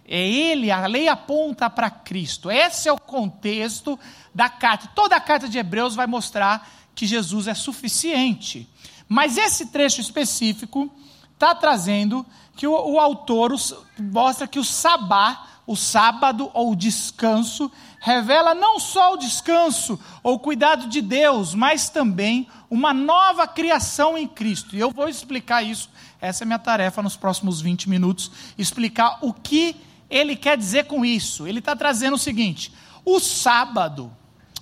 É 0.07 0.26
Ele, 0.26 0.71
a 0.71 0.87
lei 0.87 1.09
aponta 1.09 1.68
para 1.71 1.90
Cristo. 1.90 2.50
Esse 2.50 2.88
é 2.88 2.92
o 2.92 2.99
contexto 2.99 3.99
da 4.35 4.49
carta. 4.49 4.90
Toda 4.95 5.16
a 5.16 5.21
carta 5.21 5.49
de 5.49 5.59
Hebreus 5.59 5.95
vai 5.95 6.07
mostrar 6.07 6.68
que 6.95 7.07
Jesus 7.07 7.47
é 7.47 7.54
suficiente. 7.54 8.68
Mas 9.09 9.38
esse 9.38 9.66
trecho 9.66 10.00
específico 10.00 10.90
está 11.33 11.54
trazendo 11.54 12.26
que 12.57 12.66
o, 12.66 12.73
o 12.73 12.99
autor 12.99 13.54
mostra 13.99 14.47
que 14.47 14.59
o 14.59 14.64
sabá, 14.64 15.47
o 15.66 15.76
sábado 15.76 16.50
ou 16.52 16.73
o 16.73 16.76
descanso, 16.76 17.71
revela 18.00 18.55
não 18.55 18.78
só 18.78 19.14
o 19.14 19.17
descanso 19.17 19.99
ou 20.23 20.38
cuidado 20.38 20.88
de 20.88 21.00
Deus, 21.00 21.55
mas 21.55 21.88
também 21.88 22.49
uma 22.71 22.95
nova 22.95 23.47
criação 23.47 24.17
em 24.17 24.26
Cristo. 24.26 24.76
E 24.76 24.81
eu 24.81 24.90
vou 24.90 25.09
explicar 25.09 25.62
isso 25.62 25.88
essa 26.21 26.43
é 26.43 26.47
minha 26.47 26.59
tarefa 26.59 27.02
nos 27.02 27.17
próximos 27.17 27.61
20 27.61 27.88
minutos, 27.88 28.31
explicar 28.57 29.19
o 29.23 29.33
que 29.33 29.76
ele 30.11 30.35
quer 30.35 30.57
dizer 30.57 30.87
com 30.87 31.05
isso. 31.05 31.47
Ele 31.47 31.61
está 31.61 31.76
trazendo 31.76 32.14
o 32.14 32.19
seguinte: 32.19 32.73
o 33.05 33.21
sábado, 33.21 34.11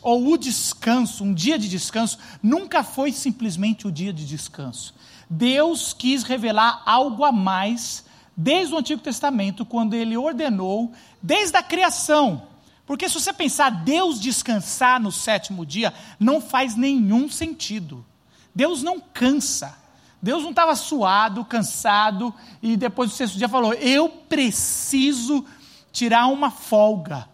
ou 0.02 0.32
o 0.32 0.36
descanso, 0.36 1.24
um 1.24 1.32
dia 1.32 1.58
de 1.58 1.68
descanso, 1.68 2.18
nunca 2.42 2.82
foi 2.82 3.10
simplesmente 3.10 3.86
o 3.86 3.92
dia 3.92 4.12
de 4.12 4.26
descanso. 4.26 4.94
Deus 5.28 5.92
quis 5.92 6.22
revelar 6.22 6.82
algo 6.84 7.24
a 7.24 7.32
mais 7.32 8.04
desde 8.36 8.74
o 8.74 8.78
Antigo 8.78 9.00
Testamento, 9.00 9.64
quando 9.64 9.94
ele 9.94 10.16
ordenou, 10.16 10.92
desde 11.22 11.56
a 11.56 11.62
criação. 11.62 12.42
Porque 12.86 13.08
se 13.08 13.14
você 13.14 13.32
pensar 13.32 13.70
Deus 13.70 14.20
descansar 14.20 15.00
no 15.00 15.10
sétimo 15.10 15.66
dia, 15.66 15.92
não 16.20 16.40
faz 16.40 16.76
nenhum 16.76 17.28
sentido. 17.28 18.06
Deus 18.54 18.82
não 18.82 19.00
cansa. 19.00 19.76
Deus 20.22 20.42
não 20.42 20.50
estava 20.50 20.74
suado, 20.74 21.44
cansado, 21.44 22.34
e 22.62 22.76
depois 22.76 23.10
do 23.10 23.16
sexto 23.16 23.36
dia 23.36 23.48
falou: 23.48 23.74
Eu 23.74 24.08
preciso 24.08 25.44
tirar 25.92 26.26
uma 26.28 26.50
folga. 26.50 27.28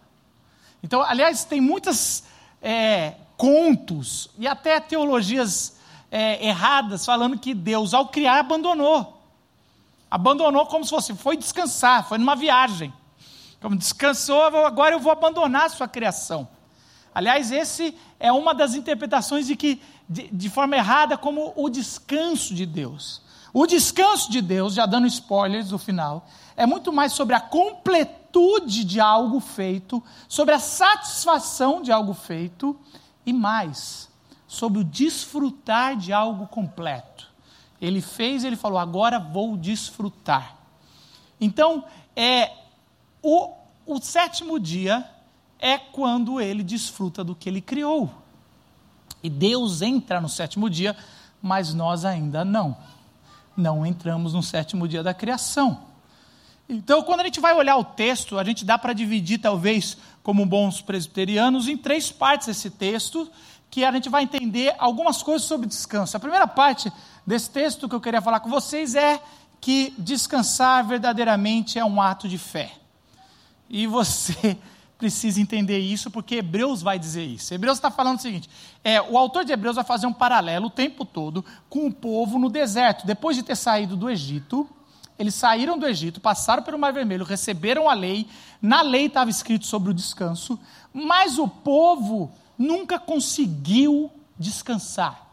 Então, 0.81 1.01
aliás, 1.01 1.45
tem 1.45 1.61
muitos 1.61 2.23
é, 2.61 3.13
contos 3.37 4.29
e 4.37 4.47
até 4.47 4.79
teologias 4.79 5.77
é, 6.11 6.45
erradas 6.45 7.05
falando 7.05 7.39
que 7.39 7.53
Deus, 7.53 7.93
ao 7.93 8.09
criar, 8.09 8.39
abandonou. 8.39 9.21
Abandonou 10.11 10.65
como 10.65 10.83
se 10.83 10.89
fosse, 10.89 11.15
foi 11.15 11.37
descansar, 11.37 12.07
foi 12.07 12.17
numa 12.17 12.35
viagem. 12.35 12.93
Como 13.63 13.77
descansou, 13.77 14.43
agora 14.43 14.93
eu 14.93 14.99
vou 14.99 15.09
abandonar 15.09 15.67
a 15.67 15.69
sua 15.69 15.87
criação. 15.87 16.45
Aliás, 17.15 17.49
esse 17.49 17.97
é 18.19 18.29
uma 18.29 18.53
das 18.53 18.75
interpretações 18.75 19.47
de 19.47 19.55
que 19.55 19.81
de, 20.07 20.27
de 20.27 20.49
forma 20.49 20.75
errada 20.75 21.17
como 21.17 21.53
o 21.55 21.69
descanso 21.69 22.53
de 22.53 22.65
Deus. 22.65 23.21
O 23.53 23.65
descanso 23.65 24.29
de 24.29 24.41
Deus, 24.41 24.73
já 24.73 24.85
dando 24.85 25.07
spoilers 25.07 25.71
no 25.71 25.77
final, 25.77 26.27
é 26.57 26.65
muito 26.65 26.91
mais 26.91 27.13
sobre 27.13 27.35
a 27.35 27.39
completude 27.39 28.83
de 28.83 28.99
algo 28.99 29.39
feito, 29.39 30.03
sobre 30.27 30.53
a 30.53 30.59
satisfação 30.59 31.81
de 31.81 31.89
algo 31.89 32.13
feito 32.13 32.77
e 33.25 33.31
mais, 33.31 34.09
sobre 34.45 34.79
o 34.79 34.83
desfrutar 34.83 35.95
de 35.95 36.11
algo 36.11 36.47
completo. 36.47 37.31
Ele 37.79 38.01
fez, 38.01 38.43
ele 38.43 38.57
falou: 38.57 38.77
agora 38.77 39.19
vou 39.19 39.55
desfrutar. 39.55 40.57
Então, 41.39 41.85
é 42.13 42.62
o, 43.23 43.53
o 43.85 44.01
sétimo 44.01 44.59
dia 44.59 45.09
é 45.57 45.77
quando 45.77 46.41
ele 46.41 46.61
desfruta 46.61 47.23
do 47.23 47.33
que 47.33 47.47
ele 47.49 47.61
criou. 47.61 48.13
E 49.23 49.29
Deus 49.29 49.81
entra 49.81 50.19
no 50.19 50.27
sétimo 50.27 50.69
dia, 50.69 50.95
mas 51.41 51.73
nós 51.73 52.03
ainda 52.03 52.43
não. 52.43 52.75
Não 53.55 53.85
entramos 53.85 54.33
no 54.33 54.43
sétimo 54.43 54.87
dia 54.87 55.01
da 55.01 55.13
criação. 55.13 55.85
Então, 56.67 57.01
quando 57.03 57.21
a 57.21 57.23
gente 57.23 57.39
vai 57.39 57.53
olhar 57.53 57.77
o 57.77 57.83
texto, 57.83 58.37
a 58.37 58.43
gente 58.43 58.65
dá 58.65 58.77
para 58.77 58.91
dividir, 58.91 59.37
talvez, 59.37 59.97
como 60.21 60.45
bons 60.45 60.81
presbiterianos, 60.81 61.67
em 61.69 61.77
três 61.77 62.11
partes 62.11 62.49
esse 62.49 62.69
texto, 62.69 63.29
que 63.69 63.85
a 63.85 63.91
gente 63.91 64.09
vai 64.09 64.23
entender 64.23 64.75
algumas 64.77 65.23
coisas 65.23 65.47
sobre 65.47 65.67
descanso. 65.67 66.17
A 66.17 66.19
primeira 66.19 66.47
parte 66.47 66.91
desse 67.25 67.49
texto 67.49 67.87
que 67.87 67.95
eu 67.95 68.01
queria 68.01 68.21
falar 68.21 68.41
com 68.41 68.49
vocês 68.49 68.95
é 68.95 69.21
que 69.61 69.93
descansar 69.97 70.85
verdadeiramente 70.85 71.79
é 71.79 71.85
um 71.85 72.01
ato 72.01 72.27
de 72.27 72.37
fé. 72.37 72.82
E 73.73 73.87
você 73.87 74.55
precisa 74.99 75.41
entender 75.41 75.79
isso, 75.79 76.11
porque 76.11 76.35
Hebreus 76.35 76.83
vai 76.83 76.99
dizer 76.99 77.25
isso. 77.25 77.51
Hebreus 77.51 77.79
está 77.79 77.89
falando 77.89 78.19
o 78.19 78.21
seguinte: 78.21 78.47
é, 78.83 79.01
o 79.01 79.17
autor 79.17 79.43
de 79.43 79.51
Hebreus 79.51 79.75
vai 79.75 79.83
fazer 79.83 80.05
um 80.05 80.13
paralelo 80.13 80.67
o 80.67 80.69
tempo 80.69 81.03
todo 81.03 81.43
com 81.67 81.87
o 81.87 81.91
povo 81.91 82.37
no 82.37 82.51
deserto. 82.51 83.07
Depois 83.07 83.35
de 83.35 83.41
ter 83.41 83.55
saído 83.55 83.97
do 83.97 84.11
Egito, 84.11 84.69
eles 85.17 85.33
saíram 85.33 85.77
do 85.77 85.87
Egito, 85.87 86.21
passaram 86.21 86.61
pelo 86.61 86.77
Mar 86.77 86.93
Vermelho, 86.93 87.25
receberam 87.25 87.89
a 87.89 87.95
lei, 87.95 88.27
na 88.61 88.83
lei 88.83 89.07
estava 89.07 89.31
escrito 89.31 89.65
sobre 89.65 89.89
o 89.89 89.93
descanso, 89.93 90.59
mas 90.93 91.39
o 91.39 91.47
povo 91.47 92.31
nunca 92.55 92.99
conseguiu 92.99 94.11
descansar. 94.37 95.31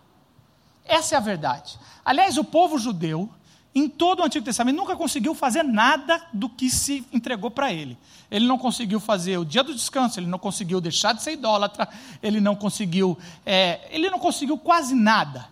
Essa 0.87 1.15
é 1.15 1.19
a 1.19 1.21
verdade. 1.21 1.79
Aliás, 2.03 2.39
o 2.39 2.45
povo 2.45 2.79
judeu 2.79 3.29
em 3.75 3.89
todo 3.89 4.21
o 4.21 4.25
Antigo 4.25 4.45
Testamento, 4.45 4.77
nunca 4.77 4.97
conseguiu 4.97 5.35
fazer 5.35 5.62
nada 5.62 6.21
do 6.33 6.49
que 6.49 6.69
se 6.69 7.07
entregou 7.12 7.50
para 7.50 7.73
ele. 7.73 7.97
Ele 8.29 8.47
não 8.47 8.59
conseguiu 8.59 8.99
fazer 8.99 9.39
o 9.39 9.45
dia 9.45 9.62
do 9.62 9.75
descanso, 9.75 10.19
ele 10.19 10.27
não 10.27 10.39
conseguiu 10.39 10.81
deixar 10.81 11.12
de 11.12 11.23
ser 11.23 11.33
idólatra, 11.33 11.89
ele 12.23 12.41
não 12.41 12.57
conseguiu, 12.57 13.17
é, 13.47 13.81
ele 13.91 14.11
não 14.11 14.19
conseguiu 14.19 14.59
quase 14.59 14.95
nada. 14.95 15.49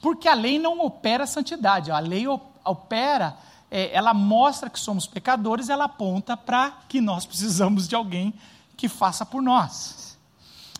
Porque 0.00 0.28
a 0.28 0.34
lei 0.34 0.58
não 0.58 0.80
opera 0.80 1.24
a 1.24 1.26
santidade, 1.26 1.90
a 1.90 1.98
lei 2.00 2.26
opera, 2.64 3.36
é, 3.70 3.94
ela 3.94 4.12
mostra 4.12 4.68
que 4.68 4.78
somos 4.78 5.06
pecadores, 5.06 5.68
ela 5.68 5.84
aponta 5.84 6.36
para 6.36 6.72
que 6.88 7.00
nós 7.00 7.24
precisamos 7.26 7.86
de 7.86 7.94
alguém 7.94 8.34
que 8.76 8.88
faça 8.88 9.24
por 9.24 9.40
nós. 9.40 10.18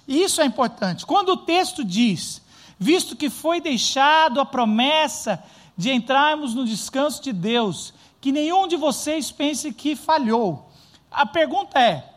E 0.07 0.23
isso 0.23 0.41
é 0.41 0.45
importante. 0.45 1.07
Quando 1.07 1.31
o 1.31 1.37
texto 1.37 1.85
diz, 1.85 2.43
visto 2.79 3.17
que 3.17 3.31
foi 3.31 3.61
deixado 3.61 4.41
a 4.41 4.47
promessa 4.47 5.43
de 5.77 5.91
entrarmos 5.91 6.55
no 6.55 6.65
descanso 6.65 7.23
de 7.23 7.33
Deus, 7.33 7.93
que 8.21 8.33
nenhum 8.33 8.67
de 8.67 8.77
vocês 8.77 9.31
pense 9.31 9.73
que 9.73 9.95
falhou. 9.95 10.71
A 11.11 11.27
pergunta 11.27 11.79
é: 11.79 12.13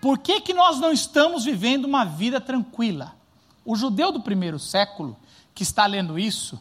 por 0.00 0.18
que, 0.18 0.40
que 0.40 0.54
nós 0.54 0.80
não 0.80 0.92
estamos 0.92 1.44
vivendo 1.44 1.84
uma 1.84 2.04
vida 2.04 2.40
tranquila? 2.40 3.14
O 3.64 3.76
judeu 3.76 4.10
do 4.10 4.20
primeiro 4.20 4.58
século, 4.58 5.16
que 5.54 5.62
está 5.62 5.86
lendo 5.86 6.18
isso, 6.18 6.60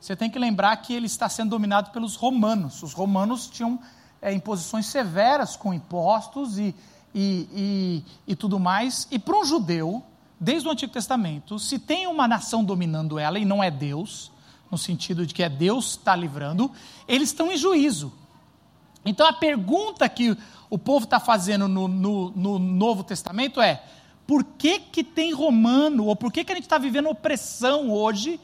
você 0.00 0.14
tem 0.14 0.30
que 0.30 0.38
lembrar 0.38 0.76
que 0.76 0.92
ele 0.92 1.06
está 1.06 1.28
sendo 1.28 1.50
dominado 1.50 1.90
pelos 1.90 2.14
romanos. 2.14 2.82
Os 2.82 2.92
romanos 2.92 3.48
tinham 3.48 3.80
é, 4.20 4.32
imposições 4.32 4.86
severas 4.86 5.56
com 5.56 5.72
impostos 5.72 6.58
e, 6.58 6.74
e, 7.14 7.48
e, 7.52 8.04
e 8.26 8.36
tudo 8.36 8.60
mais. 8.60 9.08
E 9.10 9.18
para 9.18 9.38
um 9.38 9.44
judeu, 9.44 10.02
desde 10.38 10.68
o 10.68 10.70
Antigo 10.70 10.92
Testamento, 10.92 11.58
se 11.58 11.78
tem 11.78 12.06
uma 12.06 12.28
nação 12.28 12.62
dominando 12.62 13.18
ela 13.18 13.38
e 13.38 13.44
não 13.44 13.62
é 13.62 13.70
Deus, 13.70 14.30
no 14.74 14.78
sentido 14.78 15.24
de 15.24 15.32
que 15.32 15.42
é 15.42 15.48
Deus 15.48 15.90
está 15.90 16.16
livrando, 16.16 16.70
eles 17.06 17.28
estão 17.28 17.50
em 17.50 17.56
juízo. 17.56 18.12
Então 19.04 19.26
a 19.26 19.32
pergunta 19.32 20.08
que 20.08 20.36
o 20.68 20.76
povo 20.76 21.04
está 21.04 21.20
fazendo 21.20 21.68
no, 21.68 21.86
no, 21.86 22.30
no, 22.30 22.58
Novo 22.58 23.04
Testamento 23.04 23.60
é: 23.60 23.82
por 24.26 24.42
que, 24.42 24.80
que 24.80 25.04
tem 25.04 25.32
romano, 25.32 26.06
ou 26.06 26.16
por 26.16 26.32
que, 26.32 26.42
que 26.42 26.50
a 26.50 26.54
gente 26.56 26.64
está 26.64 26.78
vivendo 26.78 27.08
opressão 27.08 27.92
hoje, 27.92 28.40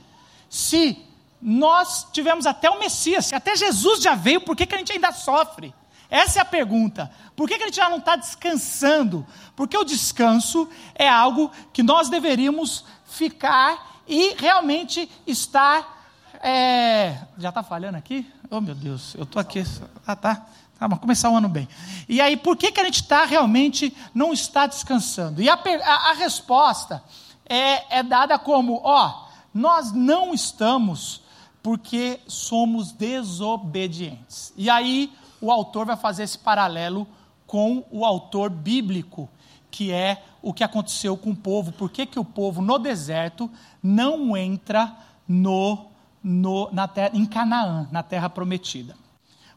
se 0.48 1.04
nós 1.42 2.06
tivemos 2.12 2.46
até 2.46 2.70
o 2.70 2.78
Messias, 2.78 3.26
se 3.26 3.34
até 3.34 3.56
Jesus 3.56 4.00
já 4.00 4.14
veio, 4.14 4.40
por 4.40 4.54
que, 4.54 4.66
que 4.66 4.74
a 4.74 4.78
gente 4.78 4.92
ainda 4.92 5.10
sofre? 5.10 5.74
Essa 6.08 6.40
é 6.40 6.42
a 6.42 6.44
pergunta. 6.44 7.10
Por 7.34 7.48
que, 7.48 7.56
que 7.56 7.64
a 7.64 7.66
gente 7.66 7.76
já 7.76 7.88
não 7.88 7.98
está 7.98 8.14
descansando? 8.14 9.26
Porque 9.56 9.76
o 9.76 9.84
descanso 9.84 10.68
é 10.94 11.08
algo 11.08 11.50
que 11.72 11.82
nós 11.82 12.08
deveríamos 12.08 12.84
ficar 13.04 14.02
e 14.06 14.34
realmente 14.34 15.08
estar 15.26 15.99
é, 16.42 17.18
já 17.38 17.50
está 17.50 17.62
falhando 17.62 17.98
aqui? 17.98 18.30
Oh, 18.50 18.60
meu 18.60 18.74
Deus, 18.74 19.14
eu 19.14 19.24
estou 19.24 19.40
aqui. 19.40 19.62
Ah, 20.06 20.16
tá. 20.16 20.46
Vamos 20.80 20.98
começar 20.98 21.28
o 21.28 21.36
ano 21.36 21.48
bem. 21.48 21.68
E 22.08 22.20
aí, 22.22 22.38
por 22.38 22.56
que, 22.56 22.72
que 22.72 22.80
a 22.80 22.84
gente 22.84 23.02
está 23.02 23.26
realmente, 23.26 23.94
não 24.14 24.32
está 24.32 24.66
descansando? 24.66 25.42
E 25.42 25.48
a, 25.50 25.54
a, 25.54 26.10
a 26.10 26.12
resposta 26.14 27.04
é, 27.44 27.98
é, 27.98 28.02
dada 28.02 28.38
como: 28.38 28.80
ó, 28.82 29.28
nós 29.52 29.92
não 29.92 30.32
estamos 30.32 31.20
porque 31.62 32.20
somos 32.26 32.92
desobedientes. 32.92 34.54
E 34.56 34.70
aí 34.70 35.12
o 35.42 35.52
autor 35.52 35.84
vai 35.84 35.96
fazer 35.96 36.22
esse 36.22 36.38
paralelo 36.38 37.06
com 37.46 37.84
o 37.90 38.06
autor 38.06 38.48
bíblico, 38.48 39.28
que 39.70 39.92
é 39.92 40.22
o 40.40 40.54
que 40.54 40.64
aconteceu 40.64 41.16
com 41.18 41.32
o 41.32 41.36
povo. 41.36 41.72
Por 41.72 41.90
que, 41.90 42.06
que 42.06 42.18
o 42.18 42.24
povo 42.24 42.62
no 42.62 42.78
deserto 42.78 43.50
não 43.82 44.34
entra 44.34 44.96
no, 45.28 45.89
no, 46.22 46.70
na 46.72 46.86
terra, 46.86 47.10
em 47.14 47.24
Canaã, 47.26 47.88
na 47.90 48.02
terra 48.02 48.28
prometida? 48.28 48.96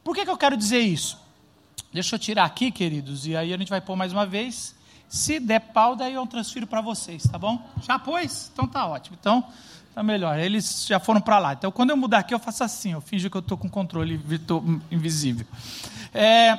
Por 0.04 0.16
que, 0.16 0.26
que 0.26 0.32
eu 0.32 0.38
quero 0.38 0.58
dizer 0.58 0.80
isso? 0.80 1.18
Deixa 1.92 2.16
eu 2.16 2.20
tirar 2.20 2.46
aqui, 2.46 2.72
queridos, 2.72 3.26
e 3.28 3.36
aí 3.36 3.54
a 3.54 3.58
gente 3.58 3.70
vai 3.70 3.80
pôr 3.80 3.96
mais 3.96 4.12
uma 4.12 4.26
vez. 4.26 4.76
Se 5.08 5.40
der 5.40 5.60
pau, 5.60 5.96
daí 5.96 6.16
eu 6.16 6.26
transfiro 6.26 6.66
para 6.66 6.82
vocês, 6.82 7.24
tá 7.24 7.38
bom? 7.38 7.62
Já 7.84 8.00
pôs? 8.00 8.50
Então 8.52 8.68
tá 8.68 8.86
ótimo. 8.88 9.16
Então, 9.20 9.44
tá 9.94 10.02
melhor. 10.02 10.40
Eles 10.40 10.88
já 10.88 11.00
foram 11.00 11.22
para 11.22 11.38
lá. 11.38 11.54
Então, 11.54 11.72
quando 11.72 11.92
eu 11.92 11.98
mudar 11.98 12.20
aqui, 12.20 12.34
eu 12.34 12.40
faço 12.40 12.64
assim, 12.64 12.94
eu 12.94 13.02
finjo 13.02 13.30
que 13.30 13.38
eu 13.38 13.42
estou 13.42 13.58
com 13.58 13.70
controle 13.70 14.20
invisível. 14.92 15.46
É, 16.12 16.58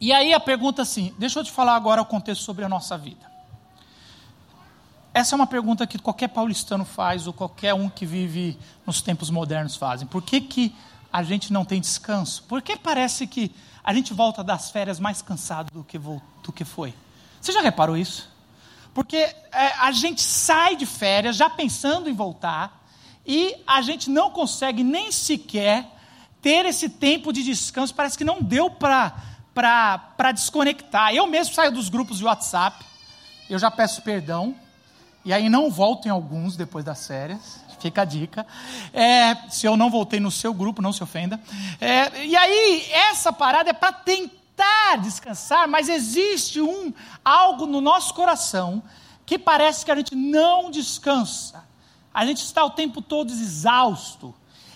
e 0.00 0.12
aí 0.12 0.34
a 0.34 0.40
pergunta 0.40 0.82
assim, 0.82 1.14
deixa 1.16 1.38
eu 1.38 1.44
te 1.44 1.52
falar 1.52 1.76
agora 1.76 2.02
o 2.02 2.04
contexto 2.04 2.42
sobre 2.42 2.64
a 2.64 2.68
nossa 2.68 2.98
vida. 2.98 3.31
Essa 5.14 5.34
é 5.34 5.36
uma 5.36 5.46
pergunta 5.46 5.86
que 5.86 5.98
qualquer 5.98 6.28
paulistano 6.28 6.84
faz, 6.84 7.26
ou 7.26 7.32
qualquer 7.32 7.74
um 7.74 7.88
que 7.88 8.06
vive 8.06 8.58
nos 8.86 9.02
tempos 9.02 9.28
modernos 9.28 9.76
fazem. 9.76 10.06
Por 10.06 10.22
que, 10.22 10.40
que 10.40 10.74
a 11.12 11.22
gente 11.22 11.52
não 11.52 11.64
tem 11.64 11.80
descanso? 11.80 12.42
Por 12.44 12.62
que 12.62 12.76
parece 12.76 13.26
que 13.26 13.54
a 13.84 13.92
gente 13.92 14.14
volta 14.14 14.42
das 14.42 14.70
férias 14.70 14.98
mais 14.98 15.20
cansado 15.20 15.70
do 15.70 15.84
que, 15.84 15.98
do 15.98 16.52
que 16.54 16.64
foi? 16.64 16.94
Você 17.40 17.52
já 17.52 17.60
reparou 17.60 17.96
isso? 17.96 18.30
Porque 18.94 19.16
é, 19.16 19.36
a 19.80 19.92
gente 19.92 20.22
sai 20.22 20.76
de 20.76 20.86
férias 20.86 21.36
já 21.36 21.50
pensando 21.50 22.08
em 22.08 22.14
voltar 22.14 22.82
e 23.26 23.54
a 23.66 23.82
gente 23.82 24.08
não 24.08 24.30
consegue 24.30 24.82
nem 24.82 25.12
sequer 25.12 25.86
ter 26.40 26.64
esse 26.64 26.88
tempo 26.88 27.32
de 27.32 27.42
descanso. 27.42 27.94
Parece 27.94 28.16
que 28.16 28.24
não 28.24 28.42
deu 28.42 28.70
para 28.70 30.32
desconectar. 30.34 31.14
Eu 31.14 31.26
mesmo 31.26 31.54
saio 31.54 31.72
dos 31.72 31.90
grupos 31.90 32.18
de 32.18 32.24
WhatsApp, 32.24 32.84
eu 33.50 33.58
já 33.58 33.70
peço 33.70 34.02
perdão, 34.02 34.56
e 35.24 35.32
aí 35.32 35.48
não 35.48 35.70
volto 35.70 36.06
em 36.06 36.10
alguns 36.10 36.56
depois 36.56 36.84
das 36.84 37.06
férias. 37.06 37.60
Fica 37.78 38.02
a 38.02 38.04
dica. 38.04 38.46
É, 38.92 39.34
se 39.48 39.66
eu 39.66 39.76
não 39.76 39.90
voltei 39.90 40.20
no 40.20 40.30
seu 40.30 40.54
grupo, 40.54 40.80
não 40.80 40.92
se 40.92 41.02
ofenda. 41.02 41.40
É, 41.80 42.24
e 42.24 42.36
aí, 42.36 42.86
essa 43.10 43.32
parada 43.32 43.70
é 43.70 43.72
para 43.72 43.92
tentar 43.92 44.96
descansar, 45.02 45.66
mas 45.66 45.88
existe 45.88 46.60
um 46.60 46.92
algo 47.24 47.66
no 47.66 47.80
nosso 47.80 48.14
coração 48.14 48.82
que 49.26 49.36
parece 49.38 49.84
que 49.84 49.90
a 49.90 49.96
gente 49.96 50.14
não 50.14 50.70
descansa. 50.70 51.64
A 52.14 52.24
gente 52.24 52.44
está 52.44 52.64
o 52.64 52.70
tempo 52.70 53.02
todo 53.02 53.32
exausto. 53.32 54.34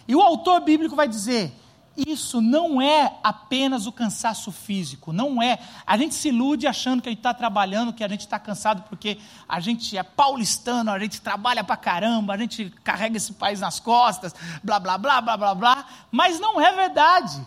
E 0.08 0.16
o 0.16 0.22
autor 0.22 0.60
bíblico 0.60 0.96
vai 0.96 1.06
dizer: 1.06 1.52
isso 1.96 2.40
não 2.40 2.80
é 2.80 3.18
apenas 3.22 3.86
o 3.86 3.92
cansaço 3.92 4.52
físico, 4.52 5.12
não 5.12 5.42
é. 5.42 5.58
A 5.86 5.96
gente 5.96 6.14
se 6.14 6.28
ilude 6.28 6.66
achando 6.66 7.00
que 7.00 7.08
a 7.08 7.12
gente 7.12 7.20
está 7.20 7.32
trabalhando, 7.32 7.92
que 7.92 8.04
a 8.04 8.08
gente 8.08 8.20
está 8.20 8.38
cansado 8.38 8.82
porque 8.88 9.18
a 9.48 9.60
gente 9.60 9.96
é 9.96 10.02
paulistano, 10.02 10.90
a 10.90 10.98
gente 10.98 11.20
trabalha 11.20 11.64
para 11.64 11.76
caramba, 11.76 12.34
a 12.34 12.36
gente 12.36 12.70
carrega 12.84 13.16
esse 13.16 13.32
país 13.32 13.60
nas 13.60 13.80
costas, 13.80 14.34
blá, 14.62 14.78
blá, 14.78 14.98
blá, 14.98 15.20
blá, 15.20 15.36
blá, 15.36 15.54
blá. 15.54 15.86
Mas 16.10 16.38
não 16.38 16.60
é 16.60 16.70
verdade. 16.72 17.46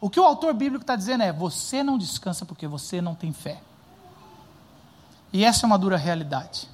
O 0.00 0.08
que 0.08 0.20
o 0.20 0.24
autor 0.24 0.54
bíblico 0.54 0.82
está 0.82 0.96
dizendo 0.96 1.22
é: 1.22 1.32
você 1.32 1.82
não 1.82 1.98
descansa 1.98 2.46
porque 2.46 2.66
você 2.66 3.02
não 3.02 3.14
tem 3.14 3.32
fé. 3.32 3.60
E 5.32 5.44
essa 5.44 5.64
é 5.64 5.66
uma 5.66 5.78
dura 5.78 5.96
realidade. 5.96 6.73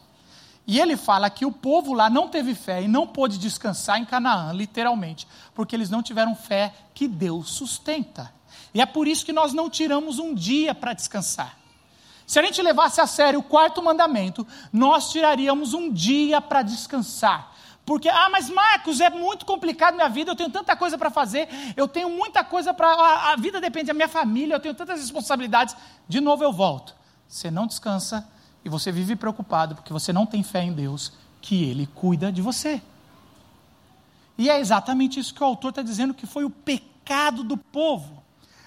E 0.66 0.78
ele 0.78 0.96
fala 0.96 1.30
que 1.30 1.44
o 1.44 1.52
povo 1.52 1.92
lá 1.92 2.08
não 2.08 2.28
teve 2.28 2.54
fé 2.54 2.82
e 2.82 2.88
não 2.88 3.06
pôde 3.06 3.38
descansar 3.38 3.98
em 3.98 4.04
Canaã, 4.04 4.52
literalmente, 4.52 5.26
porque 5.54 5.74
eles 5.74 5.90
não 5.90 6.02
tiveram 6.02 6.34
fé 6.34 6.72
que 6.94 7.08
Deus 7.08 7.50
sustenta. 7.50 8.32
E 8.72 8.80
é 8.80 8.86
por 8.86 9.08
isso 9.08 9.24
que 9.24 9.32
nós 9.32 9.52
não 9.52 9.68
tiramos 9.68 10.18
um 10.18 10.34
dia 10.34 10.74
para 10.74 10.92
descansar. 10.92 11.58
Se 12.26 12.38
a 12.38 12.42
gente 12.44 12.62
levasse 12.62 13.00
a 13.00 13.06
sério 13.06 13.40
o 13.40 13.42
quarto 13.42 13.82
mandamento, 13.82 14.46
nós 14.72 15.10
tiraríamos 15.10 15.74
um 15.74 15.92
dia 15.92 16.40
para 16.40 16.62
descansar. 16.62 17.52
Porque, 17.84 18.08
ah, 18.08 18.28
mas 18.30 18.48
Marcos, 18.48 19.00
é 19.00 19.10
muito 19.10 19.44
complicado 19.44 19.96
minha 19.96 20.08
vida, 20.08 20.30
eu 20.30 20.36
tenho 20.36 20.50
tanta 20.50 20.76
coisa 20.76 20.96
para 20.96 21.10
fazer, 21.10 21.48
eu 21.76 21.88
tenho 21.88 22.08
muita 22.08 22.44
coisa 22.44 22.72
para. 22.72 22.86
A, 22.86 23.32
a 23.32 23.36
vida 23.36 23.60
depende 23.60 23.86
da 23.86 23.94
minha 23.94 24.06
família, 24.06 24.54
eu 24.54 24.60
tenho 24.60 24.74
tantas 24.74 25.00
responsabilidades. 25.00 25.74
De 26.08 26.20
novo 26.20 26.44
eu 26.44 26.52
volto. 26.52 26.94
Você 27.26 27.50
não 27.50 27.66
descansa, 27.66 28.24
e 28.64 28.68
você 28.68 28.92
vive 28.92 29.16
preocupado 29.16 29.74
porque 29.74 29.92
você 29.92 30.12
não 30.12 30.26
tem 30.26 30.42
fé 30.42 30.62
em 30.62 30.72
Deus, 30.72 31.12
que 31.40 31.64
Ele 31.64 31.86
cuida 31.86 32.30
de 32.30 32.42
você. 32.42 32.82
E 34.36 34.48
é 34.48 34.58
exatamente 34.58 35.20
isso 35.20 35.34
que 35.34 35.42
o 35.42 35.46
autor 35.46 35.70
está 35.70 35.82
dizendo 35.82 36.14
que 36.14 36.26
foi 36.26 36.44
o 36.44 36.50
pecado 36.50 37.42
do 37.42 37.56
povo. 37.56 38.22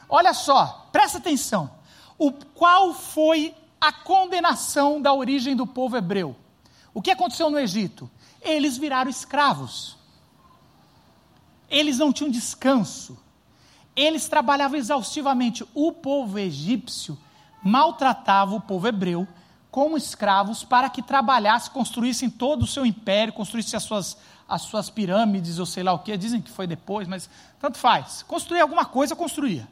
Olha 0.08 0.34
só, 0.34 0.88
presta 0.91 1.17
atenção. 1.17 1.71
O 2.17 2.32
qual 2.32 2.93
foi 2.93 3.56
a 3.82 3.91
condenação 3.91 5.01
da 5.01 5.13
origem 5.13 5.56
do 5.56 5.65
povo 5.65 5.97
hebreu? 5.97 6.36
O 6.93 7.01
que 7.01 7.12
aconteceu 7.12 7.49
no 7.49 7.60
Egito? 7.60 8.10
Eles 8.41 8.77
viraram 8.77 9.10
escravos. 9.10 9.97
Eles 11.69 11.97
não 11.97 12.13
tinham 12.13 12.29
descanso. 12.29 13.17
Eles 13.95 14.27
trabalhavam 14.27 14.77
exaustivamente. 14.77 15.65
O 15.73 15.91
povo 15.91 16.38
egípcio 16.38 17.17
maltratava 17.63 18.53
o 18.53 18.62
povo 18.62 18.88
hebreu 18.88 19.27
como 19.73 19.97
escravos 19.97 20.63
para 20.63 20.88
que 20.88 21.01
trabalhassem, 21.01 21.73
construíssem 21.73 22.29
todo 22.29 22.62
o 22.62 22.67
seu 22.67 22.86
império, 22.86 23.33
construíssem 23.33 23.75
as 23.75 23.81
suas, 23.81 24.15
as 24.47 24.62
suas 24.62 24.88
pirâmides, 24.88 25.57
ou 25.57 25.65
sei 25.65 25.81
lá 25.81 25.91
o 25.93 25.97
que, 25.97 26.15
dizem 26.15 26.43
que 26.43 26.51
foi 26.51 26.67
depois, 26.67 27.07
mas 27.07 27.27
tanto 27.59 27.79
faz. 27.79 28.21
Construir 28.21 28.62
alguma 28.62 28.86
coisa, 28.86 29.15
construía. 29.15 29.67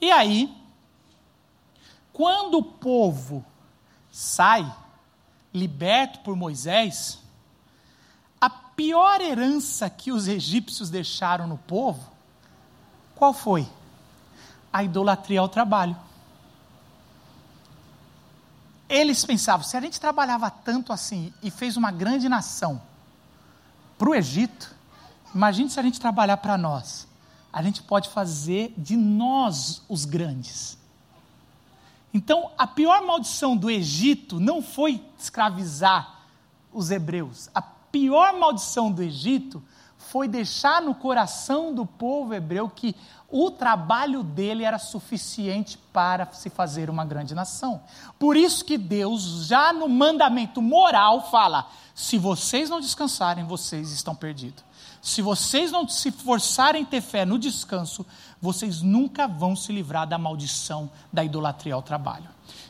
E 0.00 0.10
aí, 0.10 0.50
quando 2.14 2.56
o 2.56 2.62
povo 2.62 3.44
sai, 4.10 4.66
liberto 5.52 6.20
por 6.20 6.34
Moisés, 6.34 7.18
a 8.40 8.48
pior 8.48 9.20
herança 9.20 9.90
que 9.90 10.10
os 10.10 10.26
egípcios 10.26 10.88
deixaram 10.88 11.46
no 11.46 11.58
povo, 11.58 12.10
qual 13.14 13.34
foi? 13.34 13.68
A 14.72 14.82
idolatria 14.82 15.40
ao 15.40 15.48
trabalho. 15.50 16.07
Eles 18.88 19.24
pensavam: 19.24 19.66
se 19.66 19.76
a 19.76 19.80
gente 19.80 20.00
trabalhava 20.00 20.50
tanto 20.50 20.92
assim 20.92 21.32
e 21.42 21.50
fez 21.50 21.76
uma 21.76 21.90
grande 21.90 22.28
nação 22.28 22.80
para 23.98 24.08
o 24.08 24.14
Egito, 24.14 24.74
imagine 25.34 25.68
se 25.68 25.78
a 25.78 25.82
gente 25.82 26.00
trabalhar 26.00 26.38
para 26.38 26.56
nós. 26.56 27.06
A 27.52 27.62
gente 27.62 27.82
pode 27.82 28.08
fazer 28.08 28.72
de 28.76 28.96
nós 28.96 29.82
os 29.88 30.04
grandes. 30.04 30.78
Então, 32.12 32.50
a 32.56 32.66
pior 32.66 33.02
maldição 33.02 33.56
do 33.56 33.70
Egito 33.70 34.40
não 34.40 34.62
foi 34.62 35.04
escravizar 35.18 36.22
os 36.72 36.90
hebreus. 36.90 37.50
A 37.54 37.60
pior 37.60 38.38
maldição 38.38 38.90
do 38.90 39.02
Egito 39.02 39.62
foi 40.10 40.26
deixar 40.26 40.80
no 40.80 40.94
coração 40.94 41.74
do 41.74 41.84
povo 41.84 42.34
hebreu 42.34 42.68
que 42.68 42.94
o 43.30 43.50
trabalho 43.50 44.22
dele 44.22 44.64
era 44.64 44.78
suficiente 44.78 45.76
para 45.92 46.26
se 46.32 46.48
fazer 46.48 46.88
uma 46.88 47.04
grande 47.04 47.34
nação. 47.34 47.82
Por 48.18 48.36
isso 48.36 48.64
que 48.64 48.78
Deus, 48.78 49.46
já 49.46 49.72
no 49.72 49.88
mandamento 49.88 50.62
moral, 50.62 51.30
fala: 51.30 51.68
se 51.94 52.16
vocês 52.16 52.70
não 52.70 52.80
descansarem, 52.80 53.44
vocês 53.44 53.92
estão 53.92 54.14
perdidos. 54.14 54.64
Se 55.02 55.20
vocês 55.20 55.70
não 55.70 55.86
se 55.86 56.10
forçarem 56.10 56.82
a 56.82 56.86
ter 56.86 57.00
fé 57.00 57.24
no 57.24 57.38
descanso, 57.38 58.04
vocês 58.40 58.80
nunca 58.80 59.28
vão 59.28 59.54
se 59.54 59.72
livrar 59.72 60.06
da 60.06 60.18
maldição 60.18 60.90
da 61.12 61.22
idolatria 61.22 61.74
ao 61.74 61.82
trabalho. 61.82 62.28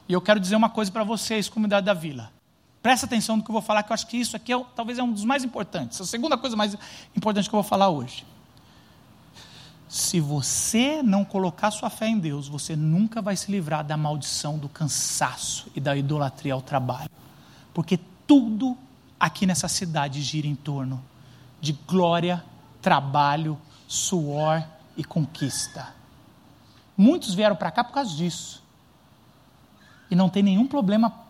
E 0.09 0.12
eu 0.12 0.20
quero 0.20 0.40
dizer 0.40 0.57
uma 0.57 0.68
coisa 0.68 0.90
para 0.90 1.05
vocês, 1.05 1.48
comunidade 1.48 1.87
da 1.87 1.94
vila. 1.94 2.38
Presta 2.83 3.07
atenção 3.07 3.37
no 3.37 3.43
que 3.43 3.51
eu 3.51 3.53
vou 3.53 3.62
falar, 3.62 3.83
que 3.83 3.91
eu 3.91 3.95
acho 3.95 4.07
que 4.07 4.17
isso 4.17 4.37
aqui 4.37 4.53
é, 4.53 4.64
talvez 4.75 4.99
é 4.99 5.03
um 5.03 5.12
dos 5.12 5.25
mais 5.25 5.43
importantes. 5.43 6.01
A 6.01 6.07
segunda 6.07 6.38
coisa 6.38 6.57
mais 6.57 6.77
importante 7.17 7.49
que 7.49 7.55
eu 7.55 7.61
vou 7.61 7.69
falar 7.69 7.88
hoje. 7.88 8.25
Se 9.88 10.21
você 10.21 11.03
não 11.03 11.25
colocar 11.25 11.71
sua 11.71 11.88
fé 11.88 12.09
em 12.09 12.19
Deus, 12.19 12.47
você 12.47 12.77
nunca 12.77 13.23
vai 13.23 13.35
se 13.37 13.51
livrar 13.51 13.83
da 13.83 13.97
maldição 13.97 14.59
do 14.59 14.69
cansaço 14.69 15.71
e 15.75 15.81
da 15.81 15.97
idolatria 15.97 16.53
ao 16.53 16.61
trabalho. 16.61 17.11
Porque 17.73 17.99
tudo 18.27 18.77
aqui 19.19 19.47
nessa 19.47 19.67
cidade 19.67 20.21
gira 20.21 20.47
em 20.47 20.55
torno 20.55 21.03
de 21.61 21.73
glória, 21.73 22.45
trabalho, 22.83 23.59
suor 23.88 24.62
e 24.97 25.03
conquista. 25.03 25.95
Muitos 26.97 27.35
vieram 27.35 27.57
para 27.57 27.71
cá 27.71 27.83
por 27.83 27.95
causa 27.95 28.14
disso. 28.14 28.62
E 30.11 30.14
não 30.14 30.29
tem 30.29 30.43
nenhum 30.43 30.67
problema 30.67 31.28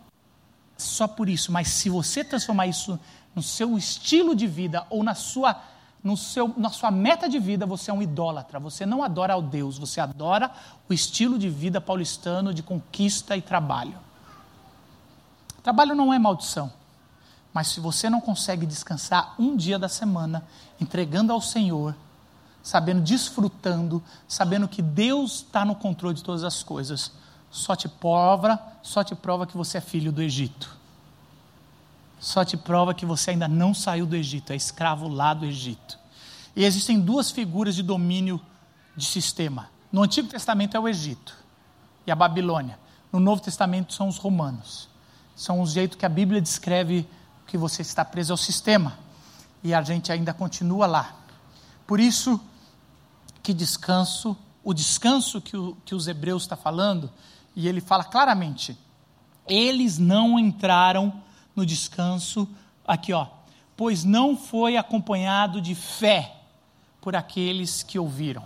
só 0.78 1.08
por 1.08 1.28
isso, 1.28 1.50
mas 1.50 1.68
se 1.68 1.90
você 1.90 2.22
transformar 2.22 2.68
isso 2.68 2.98
no 3.34 3.42
seu 3.42 3.76
estilo 3.76 4.34
de 4.34 4.46
vida 4.46 4.86
ou 4.88 5.02
na 5.02 5.14
sua, 5.14 5.60
no 6.02 6.16
seu, 6.16 6.54
na 6.56 6.70
sua 6.70 6.90
meta 6.92 7.28
de 7.28 7.38
vida, 7.40 7.66
você 7.66 7.90
é 7.90 7.94
um 7.94 8.00
idólatra. 8.00 8.60
Você 8.60 8.86
não 8.86 9.02
adora 9.02 9.32
ao 9.32 9.42
Deus, 9.42 9.76
você 9.76 10.00
adora 10.00 10.52
o 10.88 10.94
estilo 10.94 11.36
de 11.36 11.48
vida 11.48 11.80
paulistano 11.80 12.54
de 12.54 12.62
conquista 12.62 13.36
e 13.36 13.42
trabalho. 13.42 13.98
Trabalho 15.62 15.96
não 15.96 16.14
é 16.14 16.18
maldição, 16.18 16.72
Mas 17.52 17.68
se 17.68 17.80
você 17.80 18.08
não 18.08 18.20
consegue 18.20 18.64
descansar 18.64 19.34
um 19.38 19.56
dia 19.56 19.78
da 19.78 19.88
semana, 19.88 20.46
entregando 20.80 21.32
ao 21.32 21.40
Senhor, 21.40 21.94
sabendo, 22.62 23.00
desfrutando, 23.02 24.02
sabendo 24.28 24.68
que 24.68 24.80
Deus 24.80 25.36
está 25.36 25.64
no 25.64 25.74
controle 25.74 26.14
de 26.14 26.22
todas 26.22 26.44
as 26.44 26.62
coisas, 26.62 27.10
só 27.50 27.74
te 27.74 27.88
prova, 27.88 28.60
só 28.82 29.02
te 29.02 29.14
prova 29.14 29.46
que 29.46 29.56
você 29.56 29.78
é 29.78 29.80
filho 29.80 30.12
do 30.12 30.22
Egito. 30.22 30.76
Só 32.20 32.44
te 32.44 32.56
prova 32.56 32.94
que 32.94 33.06
você 33.06 33.30
ainda 33.30 33.46
não 33.46 33.72
saiu 33.72 34.06
do 34.06 34.16
Egito, 34.16 34.52
é 34.52 34.56
escravo 34.56 35.08
lá 35.08 35.32
do 35.32 35.44
Egito. 35.44 35.98
E 36.54 36.64
existem 36.64 37.00
duas 37.00 37.30
figuras 37.30 37.74
de 37.74 37.82
domínio 37.82 38.40
de 38.96 39.04
sistema. 39.04 39.70
No 39.92 40.02
Antigo 40.02 40.28
Testamento 40.28 40.76
é 40.76 40.80
o 40.80 40.88
Egito 40.88 41.36
e 42.06 42.10
a 42.10 42.16
Babilônia. 42.16 42.78
No 43.12 43.20
Novo 43.20 43.40
Testamento 43.40 43.94
são 43.94 44.08
os 44.08 44.18
romanos. 44.18 44.88
São 45.36 45.62
o 45.62 45.66
jeito 45.66 45.96
que 45.96 46.04
a 46.04 46.08
Bíblia 46.08 46.40
descreve 46.40 47.08
que 47.46 47.56
você 47.56 47.82
está 47.82 48.04
preso 48.04 48.32
ao 48.32 48.36
sistema. 48.36 48.98
E 49.62 49.72
a 49.72 49.80
gente 49.82 50.10
ainda 50.10 50.34
continua 50.34 50.86
lá. 50.86 51.16
Por 51.86 52.00
isso 52.00 52.40
que 53.42 53.54
descanso, 53.54 54.36
o 54.62 54.74
descanso 54.74 55.40
que, 55.40 55.56
o, 55.56 55.76
que 55.84 55.94
os 55.94 56.06
hebreus 56.06 56.42
está 56.42 56.56
falando, 56.56 57.10
e 57.58 57.66
ele 57.66 57.80
fala 57.80 58.04
claramente, 58.04 58.78
eles 59.48 59.98
não 59.98 60.38
entraram 60.38 61.12
no 61.56 61.66
descanso, 61.66 62.48
aqui 62.86 63.12
ó, 63.12 63.26
pois 63.76 64.04
não 64.04 64.36
foi 64.36 64.76
acompanhado 64.76 65.60
de 65.60 65.74
fé 65.74 66.36
por 67.00 67.16
aqueles 67.16 67.82
que 67.82 67.98
ouviram. 67.98 68.44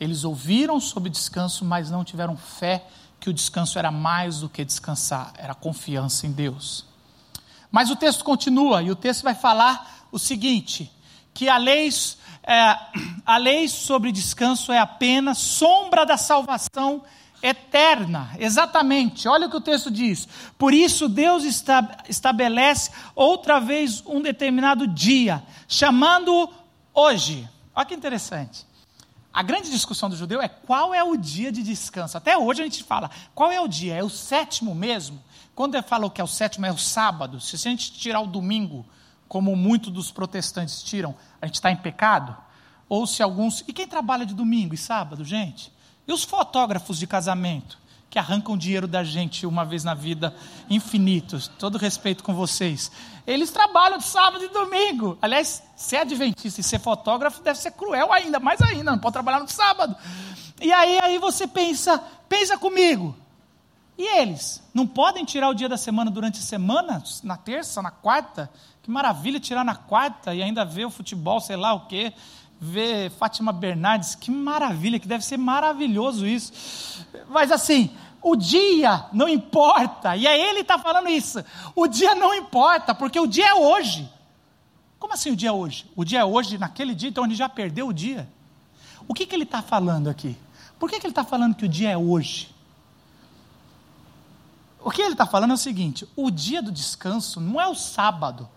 Eles 0.00 0.24
ouviram 0.24 0.80
sobre 0.80 1.10
descanso, 1.10 1.66
mas 1.66 1.90
não 1.90 2.02
tiveram 2.02 2.34
fé 2.34 2.86
que 3.20 3.28
o 3.28 3.32
descanso 3.32 3.78
era 3.78 3.90
mais 3.90 4.40
do 4.40 4.48
que 4.48 4.64
descansar, 4.64 5.34
era 5.36 5.54
confiança 5.54 6.26
em 6.26 6.32
Deus. 6.32 6.86
Mas 7.70 7.90
o 7.90 7.96
texto 7.96 8.24
continua 8.24 8.82
e 8.82 8.90
o 8.90 8.96
texto 8.96 9.22
vai 9.22 9.34
falar 9.34 10.08
o 10.10 10.18
seguinte: 10.18 10.90
que 11.34 11.46
a 11.46 11.58
lei, 11.58 11.90
é, 12.42 12.78
a 13.26 13.36
lei 13.36 13.68
sobre 13.68 14.10
descanso 14.10 14.72
é 14.72 14.78
apenas 14.78 15.36
sombra 15.36 16.06
da 16.06 16.16
salvação 16.16 17.02
eterna. 17.46 18.30
Exatamente, 18.38 19.28
olha 19.28 19.46
o 19.46 19.50
que 19.50 19.56
o 19.56 19.60
texto 19.60 19.90
diz. 19.90 20.28
Por 20.58 20.74
isso, 20.74 21.08
Deus 21.08 21.44
estabelece 22.08 22.90
outra 23.14 23.60
vez 23.60 24.02
um 24.06 24.20
determinado 24.20 24.86
dia, 24.86 25.42
chamando 25.68 26.50
hoje. 26.92 27.48
Olha 27.74 27.86
que 27.86 27.94
interessante. 27.94 28.66
A 29.32 29.42
grande 29.42 29.70
discussão 29.70 30.08
do 30.08 30.16
judeu 30.16 30.40
é 30.40 30.48
qual 30.48 30.94
é 30.94 31.04
o 31.04 31.14
dia 31.14 31.52
de 31.52 31.62
descanso. 31.62 32.16
Até 32.16 32.38
hoje 32.38 32.62
a 32.62 32.64
gente 32.64 32.82
fala, 32.82 33.10
qual 33.34 33.52
é 33.52 33.60
o 33.60 33.68
dia? 33.68 33.94
É 33.94 34.02
o 34.02 34.08
sétimo 34.08 34.74
mesmo? 34.74 35.22
Quando 35.54 35.74
ele 35.74 35.82
falou 35.82 36.10
que 36.10 36.20
é 36.20 36.24
o 36.24 36.26
sétimo, 36.26 36.64
é 36.64 36.72
o 36.72 36.78
sábado. 36.78 37.38
Se 37.38 37.54
a 37.54 37.58
gente 37.58 37.92
tirar 37.92 38.20
o 38.20 38.26
domingo, 38.26 38.84
como 39.28 39.54
muitos 39.54 39.92
dos 39.92 40.10
protestantes 40.10 40.82
tiram, 40.82 41.14
a 41.40 41.46
gente 41.46 41.56
está 41.56 41.70
em 41.70 41.76
pecado? 41.76 42.34
Ou 42.88 43.06
se 43.06 43.22
alguns. 43.22 43.62
E 43.68 43.72
quem 43.74 43.86
trabalha 43.86 44.24
de 44.24 44.32
domingo 44.32 44.74
e 44.74 44.78
sábado, 44.78 45.24
gente? 45.24 45.70
E 46.06 46.12
os 46.12 46.24
fotógrafos 46.24 46.98
de 46.98 47.06
casamento? 47.06 47.78
que 48.16 48.18
arrancam 48.18 48.56
dinheiro 48.56 48.86
da 48.86 49.04
gente 49.04 49.44
uma 49.46 49.64
vez 49.64 49.84
na 49.84 49.92
vida, 49.92 50.34
infinitos, 50.70 51.48
todo 51.58 51.76
respeito 51.76 52.24
com 52.24 52.34
vocês. 52.34 52.90
Eles 53.26 53.50
trabalham 53.50 53.98
de 53.98 54.04
sábado 54.04 54.42
e 54.44 54.48
domingo. 54.48 55.18
Aliás, 55.20 55.62
ser 55.76 55.98
adventista 55.98 56.60
e 56.60 56.64
ser 56.64 56.78
fotógrafo 56.78 57.42
deve 57.42 57.58
ser 57.58 57.72
cruel 57.72 58.12
ainda, 58.12 58.38
mais 58.38 58.62
ainda, 58.62 58.92
não 58.92 58.98
pode 58.98 59.12
trabalhar 59.12 59.40
no 59.40 59.48
sábado. 59.48 59.94
E 60.60 60.72
aí, 60.72 60.98
aí 61.02 61.18
você 61.18 61.46
pensa, 61.46 61.98
pensa 62.28 62.56
comigo. 62.56 63.14
E 63.98 64.18
eles? 64.18 64.62
Não 64.72 64.86
podem 64.86 65.24
tirar 65.24 65.48
o 65.48 65.54
dia 65.54 65.68
da 65.68 65.76
semana 65.76 66.10
durante 66.10 66.38
a 66.38 66.42
semana? 66.42 67.02
Na 67.22 67.36
terça, 67.36 67.82
na 67.82 67.90
quarta? 67.90 68.50
Que 68.82 68.90
maravilha 68.90 69.40
tirar 69.40 69.64
na 69.64 69.74
quarta 69.74 70.34
e 70.34 70.42
ainda 70.42 70.64
ver 70.64 70.84
o 70.84 70.90
futebol, 70.90 71.40
sei 71.40 71.56
lá 71.56 71.74
o 71.74 71.86
quê 71.86 72.14
ver 72.60 73.10
Fátima 73.10 73.52
Bernardes, 73.52 74.14
que 74.14 74.30
maravilha, 74.30 74.98
que 74.98 75.08
deve 75.08 75.24
ser 75.24 75.36
maravilhoso 75.36 76.26
isso. 76.26 77.04
Mas 77.28 77.52
assim, 77.52 77.90
o 78.22 78.34
dia 78.34 79.06
não 79.12 79.28
importa, 79.28 80.16
e 80.16 80.26
é 80.26 80.38
ele 80.38 80.56
que 80.56 80.62
está 80.62 80.78
falando 80.78 81.08
isso. 81.08 81.44
O 81.74 81.86
dia 81.86 82.14
não 82.14 82.34
importa, 82.34 82.94
porque 82.94 83.20
o 83.20 83.26
dia 83.26 83.48
é 83.48 83.54
hoje. 83.54 84.10
Como 84.98 85.12
assim 85.12 85.30
o 85.30 85.36
dia 85.36 85.50
é 85.50 85.52
hoje? 85.52 85.90
O 85.94 86.04
dia 86.04 86.20
é 86.20 86.24
hoje, 86.24 86.58
naquele 86.58 86.94
dia, 86.94 87.10
então 87.10 87.24
ele 87.24 87.34
já 87.34 87.48
perdeu 87.48 87.88
o 87.88 87.92
dia. 87.92 88.28
O 89.06 89.14
que, 89.14 89.26
que 89.26 89.34
ele 89.34 89.44
está 89.44 89.62
falando 89.62 90.08
aqui? 90.08 90.36
Por 90.78 90.90
que, 90.90 90.98
que 90.98 91.06
ele 91.06 91.12
está 91.12 91.24
falando 91.24 91.54
que 91.54 91.64
o 91.64 91.68
dia 91.68 91.90
é 91.90 91.96
hoje? 91.96 92.54
O 94.80 94.90
que 94.90 95.02
ele 95.02 95.12
está 95.12 95.26
falando 95.26 95.50
é 95.50 95.54
o 95.54 95.58
seguinte: 95.58 96.06
o 96.16 96.30
dia 96.30 96.62
do 96.62 96.72
descanso 96.72 97.40
não 97.40 97.60
é 97.60 97.68
o 97.68 97.74
sábado. 97.74 98.48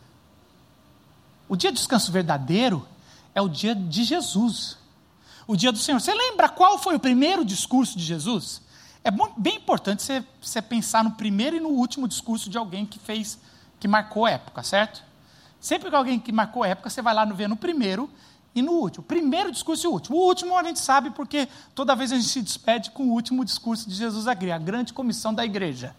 O 1.48 1.56
dia 1.56 1.72
do 1.72 1.76
descanso 1.76 2.12
verdadeiro 2.12 2.88
é 3.34 3.42
o 3.42 3.50
dia 3.50 3.76
de 3.76 4.04
Jesus, 4.04 4.78
o 5.48 5.56
dia 5.56 5.72
do 5.72 5.78
Senhor. 5.78 6.00
Você 6.00 6.14
lembra 6.14 6.50
qual 6.50 6.78
foi 6.78 6.96
o 6.96 7.00
primeiro 7.00 7.44
discurso 7.46 7.98
de 7.98 8.04
Jesus? 8.04 8.62
É 9.04 9.12
bem 9.38 9.56
importante 9.56 10.04
você, 10.04 10.24
você 10.42 10.62
pensar 10.62 11.04
no 11.04 11.12
primeiro 11.12 11.56
e 11.56 11.60
no 11.60 11.70
último 11.70 12.08
discurso 12.08 12.50
de 12.50 12.58
alguém 12.58 12.86
que 12.86 13.00
fez, 13.00 13.40
que 13.80 13.88
marcou 13.88 14.28
época, 14.28 14.62
certo? 14.62 15.04
Sempre 15.60 15.90
que 15.90 15.96
alguém 15.96 16.20
que 16.20 16.32
marcou 16.32 16.66
época, 16.66 16.90
você 16.90 17.02
vai 17.02 17.14
lá 17.14 17.26
ver 17.26 17.48
no 17.48 17.56
primeiro 17.56 18.10
e 18.54 18.62
no 18.62 18.74
último. 18.74 19.04
Primeiro 19.04 19.52
discurso 19.52 19.86
e 19.86 19.88
o 19.88 19.92
último. 19.92 20.18
O 20.18 20.26
último 20.26 20.58
a 20.58 20.64
gente 20.64 20.80
sabe 20.80 21.12
porque 21.12 21.48
toda 21.74 21.96
vez 21.96 22.12
a 22.12 22.16
gente 22.16 22.28
se 22.28 22.42
despede 22.42 22.92
com 22.92 23.04
o 23.04 23.12
último 23.12 23.46
discurso 23.46 23.90
de 23.90 23.96
Jesus 23.96 24.28
igreja, 24.28 24.56
a 24.56 24.60
grande 24.60 24.94
comissão 24.94 25.34
da 25.34 25.46
igreja. 25.46 25.96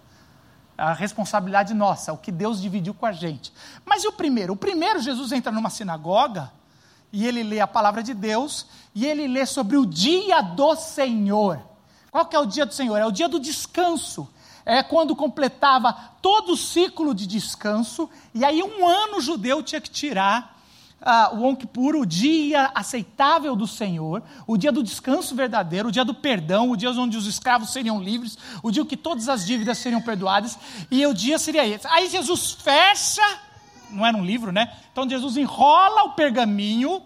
A 0.76 0.92
responsabilidade 0.92 1.74
nossa, 1.74 2.12
o 2.12 2.16
que 2.16 2.32
Deus 2.32 2.60
dividiu 2.60 2.94
com 2.94 3.04
a 3.04 3.12
gente. 3.12 3.52
Mas 3.84 4.02
e 4.02 4.08
o 4.08 4.12
primeiro? 4.12 4.54
O 4.54 4.56
primeiro, 4.56 5.00
Jesus 5.00 5.30
entra 5.32 5.52
numa 5.52 5.68
sinagoga 5.68 6.50
e 7.12 7.26
ele 7.26 7.42
lê 7.42 7.60
a 7.60 7.66
palavra 7.66 8.02
de 8.02 8.14
Deus, 8.14 8.66
e 8.94 9.06
ele 9.06 9.26
lê 9.26 9.44
sobre 9.46 9.76
o 9.76 9.86
dia 9.86 10.40
do 10.40 10.74
Senhor. 10.76 11.60
Qual 12.10 12.26
que 12.26 12.36
é 12.36 12.38
o 12.38 12.46
dia 12.46 12.66
do 12.66 12.74
Senhor? 12.74 12.96
É 12.96 13.06
o 13.06 13.10
dia 13.10 13.28
do 13.28 13.38
descanso. 13.38 14.28
É 14.64 14.82
quando 14.82 15.16
completava 15.16 15.92
todo 16.20 16.52
o 16.52 16.56
ciclo 16.56 17.14
de 17.14 17.26
descanso, 17.26 18.08
e 18.34 18.44
aí 18.44 18.62
um 18.62 18.86
ano 18.86 19.20
judeu 19.20 19.62
tinha 19.62 19.80
que 19.80 19.90
tirar 19.90 20.60
uh, 21.00 21.36
o 21.36 21.46
Yom 21.46 21.56
Kippur, 21.56 21.96
o 21.96 22.06
dia 22.06 22.70
aceitável 22.74 23.56
do 23.56 23.66
Senhor, 23.66 24.22
o 24.46 24.56
dia 24.56 24.70
do 24.70 24.82
descanso 24.82 25.34
verdadeiro, 25.34 25.88
o 25.88 25.92
dia 25.92 26.04
do 26.04 26.14
perdão, 26.14 26.70
o 26.70 26.76
dia 26.76 26.90
onde 26.90 27.16
os 27.16 27.26
escravos 27.26 27.72
seriam 27.72 28.00
livres, 28.00 28.36
o 28.62 28.70
dia 28.70 28.84
que 28.84 28.96
todas 28.96 29.28
as 29.28 29.46
dívidas 29.46 29.78
seriam 29.78 30.02
perdoadas, 30.02 30.58
e 30.90 31.04
o 31.06 31.14
dia 31.14 31.38
seria 31.38 31.66
esse. 31.66 31.86
Aí 31.86 32.08
Jesus 32.08 32.52
fecha 32.52 33.22
não 33.90 34.06
era 34.06 34.16
um 34.16 34.24
livro, 34.24 34.52
né? 34.52 34.76
Então 34.92 35.08
Jesus 35.08 35.36
enrola 35.36 36.04
o 36.04 36.12
pergaminho, 36.12 37.02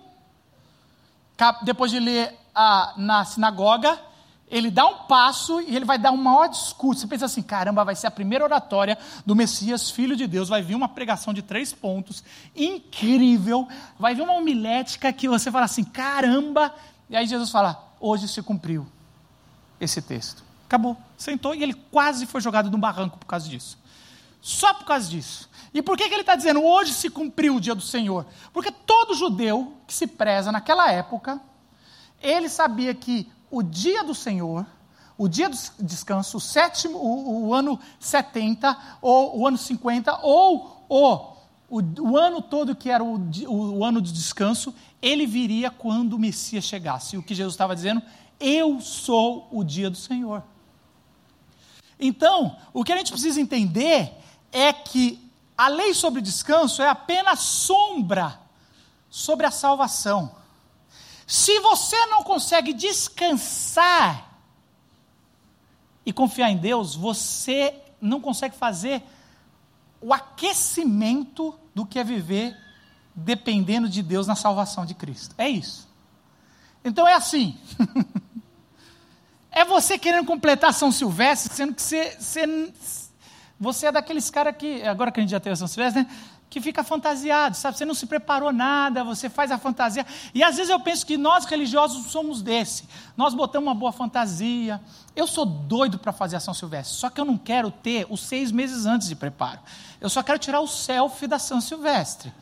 depois 1.62 1.90
de 1.90 1.98
ler 1.98 2.34
ah, 2.54 2.94
na 2.96 3.24
sinagoga, 3.24 3.98
ele 4.48 4.70
dá 4.70 4.86
um 4.86 4.98
passo 5.06 5.60
e 5.60 5.74
ele 5.74 5.84
vai 5.84 5.98
dar 5.98 6.12
um 6.12 6.16
maior 6.16 6.48
discurso. 6.48 7.00
Você 7.00 7.06
pensa 7.06 7.24
assim: 7.24 7.42
caramba, 7.42 7.84
vai 7.84 7.96
ser 7.96 8.06
a 8.06 8.10
primeira 8.10 8.44
oratória 8.44 8.96
do 9.24 9.34
Messias, 9.34 9.90
filho 9.90 10.14
de 10.14 10.26
Deus. 10.26 10.48
Vai 10.48 10.62
vir 10.62 10.74
uma 10.74 10.88
pregação 10.88 11.34
de 11.34 11.42
três 11.42 11.72
pontos, 11.72 12.22
incrível. 12.54 13.66
Vai 13.98 14.14
vir 14.14 14.22
uma 14.22 14.34
homilética 14.34 15.12
que 15.12 15.28
você 15.28 15.50
fala 15.50 15.64
assim: 15.64 15.82
caramba. 15.82 16.72
E 17.08 17.16
aí 17.16 17.26
Jesus 17.26 17.50
fala: 17.50 17.82
hoje 17.98 18.28
se 18.28 18.42
cumpriu 18.42 18.86
esse 19.80 20.00
texto. 20.00 20.44
Acabou. 20.66 20.96
Sentou 21.16 21.54
e 21.54 21.62
ele 21.62 21.74
quase 21.74 22.26
foi 22.26 22.40
jogado 22.40 22.70
no 22.70 22.78
barranco 22.78 23.18
por 23.18 23.26
causa 23.26 23.48
disso. 23.48 23.78
Só 24.44 24.74
por 24.74 24.84
causa 24.84 25.08
disso. 25.08 25.48
E 25.72 25.80
por 25.80 25.96
que, 25.96 26.06
que 26.06 26.12
ele 26.12 26.20
está 26.20 26.36
dizendo 26.36 26.62
hoje 26.62 26.92
se 26.92 27.08
cumpriu 27.08 27.56
o 27.56 27.60
dia 27.60 27.74
do 27.74 27.80
Senhor? 27.80 28.26
Porque 28.52 28.70
todo 28.70 29.14
judeu 29.14 29.72
que 29.86 29.94
se 29.94 30.06
preza 30.06 30.52
naquela 30.52 30.92
época, 30.92 31.40
ele 32.20 32.50
sabia 32.50 32.94
que 32.94 33.26
o 33.50 33.62
dia 33.62 34.04
do 34.04 34.14
Senhor, 34.14 34.66
o 35.16 35.28
dia 35.28 35.48
do 35.48 35.56
descanso, 35.80 36.36
o 36.36 36.40
sétimo, 36.40 36.98
o, 36.98 37.46
o 37.46 37.54
ano 37.54 37.80
70, 37.98 38.76
ou 39.00 39.40
o 39.40 39.48
ano 39.48 39.56
50, 39.56 40.18
ou 40.22 40.84
o, 40.90 41.32
o, 41.70 42.18
ano 42.18 42.42
todo 42.42 42.76
que 42.76 42.90
era 42.90 43.02
o, 43.02 43.14
o, 43.48 43.78
o 43.78 43.82
ano 43.82 44.02
de 44.02 44.12
descanso, 44.12 44.74
ele 45.00 45.26
viria 45.26 45.70
quando 45.70 46.12
o 46.12 46.18
Messias 46.18 46.64
chegasse. 46.64 47.16
E 47.16 47.18
o 47.18 47.22
que 47.22 47.34
Jesus 47.34 47.54
estava 47.54 47.74
dizendo? 47.74 48.02
Eu 48.38 48.78
sou 48.82 49.48
o 49.50 49.64
dia 49.64 49.88
do 49.88 49.96
Senhor. 49.96 50.42
Então, 51.98 52.58
o 52.74 52.84
que 52.84 52.92
a 52.92 52.96
gente 52.98 53.10
precisa 53.10 53.40
entender 53.40 54.20
é 54.54 54.72
que 54.72 55.20
a 55.58 55.66
lei 55.66 55.92
sobre 55.92 56.22
descanso 56.22 56.80
é 56.80 56.88
apenas 56.88 57.40
sombra 57.40 58.40
sobre 59.10 59.44
a 59.44 59.50
salvação. 59.50 60.34
Se 61.26 61.58
você 61.58 62.06
não 62.06 62.22
consegue 62.22 62.72
descansar 62.72 64.38
e 66.06 66.12
confiar 66.12 66.50
em 66.50 66.56
Deus, 66.56 66.94
você 66.94 67.74
não 68.00 68.20
consegue 68.20 68.56
fazer 68.56 69.02
o 70.00 70.14
aquecimento 70.14 71.58
do 71.74 71.84
que 71.84 71.98
é 71.98 72.04
viver 72.04 72.56
dependendo 73.14 73.88
de 73.88 74.02
Deus 74.02 74.26
na 74.26 74.36
salvação 74.36 74.86
de 74.86 74.94
Cristo. 74.94 75.34
É 75.36 75.48
isso. 75.48 75.88
Então 76.84 77.08
é 77.08 77.14
assim. 77.14 77.58
é 79.50 79.64
você 79.64 79.98
querendo 79.98 80.26
completar 80.26 80.74
São 80.74 80.92
Silvestre, 80.92 81.54
sendo 81.54 81.74
que 81.74 81.82
você, 81.82 82.16
você 82.20 82.72
você 83.58 83.86
é 83.86 83.92
daqueles 83.92 84.30
caras 84.30 84.56
que, 84.56 84.82
agora 84.82 85.12
que 85.12 85.20
a 85.20 85.22
gente 85.22 85.30
já 85.30 85.40
teve 85.40 85.56
São 85.56 85.68
Silvestre, 85.68 86.02
né? 86.02 86.08
que 86.54 86.60
fica 86.60 86.84
fantasiado, 86.84 87.56
sabe? 87.56 87.76
Você 87.76 87.84
não 87.84 87.94
se 87.94 88.06
preparou 88.06 88.52
nada, 88.52 89.02
você 89.02 89.28
faz 89.28 89.50
a 89.50 89.58
fantasia. 89.58 90.06
E 90.32 90.40
às 90.40 90.56
vezes 90.56 90.70
eu 90.70 90.78
penso 90.78 91.04
que 91.04 91.16
nós 91.16 91.44
religiosos 91.46 92.12
somos 92.12 92.42
desse. 92.42 92.88
Nós 93.16 93.34
botamos 93.34 93.66
uma 93.66 93.74
boa 93.74 93.90
fantasia. 93.90 94.80
Eu 95.16 95.26
sou 95.26 95.44
doido 95.44 95.98
para 95.98 96.12
fazer 96.12 96.36
a 96.36 96.40
São 96.40 96.54
Silvestre, 96.54 96.96
só 96.96 97.10
que 97.10 97.20
eu 97.20 97.24
não 97.24 97.36
quero 97.36 97.72
ter 97.72 98.06
os 98.08 98.20
seis 98.20 98.52
meses 98.52 98.86
antes 98.86 99.08
de 99.08 99.16
preparo. 99.16 99.58
Eu 100.00 100.08
só 100.08 100.22
quero 100.22 100.38
tirar 100.38 100.60
o 100.60 100.68
selfie 100.68 101.26
da 101.26 101.40
São 101.40 101.60
Silvestre. 101.60 102.32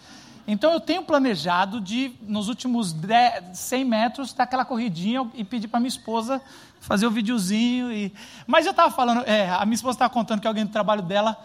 Então 0.47 0.73
eu 0.73 0.81
tenho 0.81 1.03
planejado 1.03 1.81
de, 1.81 2.13
nos 2.21 2.49
últimos 2.49 2.93
10, 2.93 3.57
100 3.57 3.85
metros, 3.85 4.33
dar 4.35 4.45
aquela 4.45 4.65
corridinha 4.65 5.31
e 5.35 5.45
pedir 5.45 5.69
para 5.69 5.81
minha 5.81 5.89
esposa 5.89 6.43
fazer 6.83 7.07
o 7.07 7.11
videozinho. 7.11 7.91
E... 7.91 8.13
Mas 8.47 8.67
eu 8.67 8.73
estava 8.73 8.91
falando, 8.91 9.23
é, 9.27 9.49
a 9.49 9.65
minha 9.65 9.77
esposa 9.77 9.95
estava 9.95 10.13
contando 10.13 10.41
que 10.41 10.47
alguém 10.47 10.67
do 10.67 10.73
trabalho 10.73 11.03
dela 11.03 11.39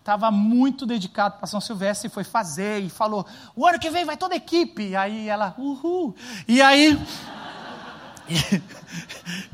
estava 0.00 0.30
muito 0.30 0.86
dedicado 0.86 1.36
para 1.36 1.46
São 1.46 1.60
Silvestre 1.60 2.08
e 2.08 2.10
foi 2.10 2.24
fazer 2.24 2.80
e 2.80 2.90
falou: 2.90 3.24
o 3.54 3.66
ano 3.66 3.78
que 3.78 3.90
vem 3.90 4.04
vai 4.04 4.16
toda 4.16 4.34
a 4.34 4.36
equipe. 4.36 4.88
E 4.88 4.96
aí 4.96 5.28
ela, 5.28 5.54
uhul. 5.56 6.16
E 6.48 6.60
aí. 6.60 6.98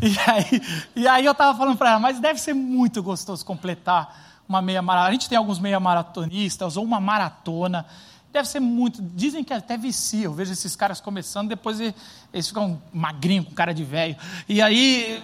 e, 0.00 0.18
aí, 0.26 0.62
e 0.94 1.08
aí 1.08 1.24
eu 1.24 1.32
estava 1.32 1.56
falando 1.56 1.76
para 1.76 1.90
ela, 1.90 1.98
mas 1.98 2.20
deve 2.20 2.40
ser 2.40 2.54
muito 2.54 3.02
gostoso 3.02 3.44
completar 3.44 4.42
uma 4.48 4.62
meia 4.62 4.80
maratona. 4.80 5.08
A 5.08 5.12
gente 5.12 5.28
tem 5.28 5.36
alguns 5.36 5.58
meia 5.58 5.80
maratonistas 5.80 6.76
ou 6.76 6.84
uma 6.84 7.00
maratona. 7.00 7.84
Deve 8.37 8.49
ser 8.51 8.61
muito. 8.61 9.01
Dizem 9.01 9.42
que 9.42 9.51
até 9.55 9.79
vicia. 9.79 10.27
Eu 10.27 10.35
vejo 10.35 10.53
esses 10.53 10.77
caras 10.77 11.01
começando, 11.01 11.49
depois 11.49 11.81
eles 11.81 12.49
ficam 12.49 12.83
magrinhos, 12.92 13.46
com 13.46 13.55
cara 13.55 13.72
de 13.72 13.83
velho. 13.83 14.14
E 14.46 14.61
aí. 14.61 15.22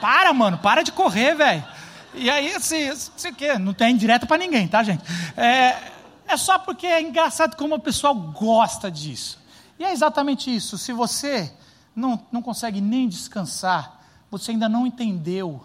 Para, 0.00 0.32
mano, 0.32 0.58
para 0.58 0.82
de 0.82 0.90
correr, 0.90 1.36
velho. 1.36 1.64
E 2.12 2.28
aí, 2.28 2.52
assim, 2.52 2.92
sei 3.16 3.30
o 3.30 3.34
quê, 3.36 3.56
não 3.56 3.72
tem 3.72 3.96
direto 3.96 4.26
para 4.26 4.38
ninguém, 4.38 4.66
tá, 4.66 4.82
gente? 4.82 5.04
É, 5.36 5.92
é 6.26 6.36
só 6.36 6.58
porque 6.58 6.84
é 6.84 7.00
engraçado 7.00 7.56
como 7.56 7.76
o 7.76 7.80
pessoal 7.80 8.12
gosta 8.12 8.90
disso. 8.90 9.38
E 9.78 9.84
é 9.84 9.92
exatamente 9.92 10.52
isso. 10.52 10.76
Se 10.76 10.92
você 10.92 11.52
não, 11.94 12.20
não 12.32 12.42
consegue 12.42 12.80
nem 12.80 13.08
descansar, 13.08 14.00
você 14.28 14.50
ainda 14.50 14.68
não 14.68 14.84
entendeu 14.84 15.64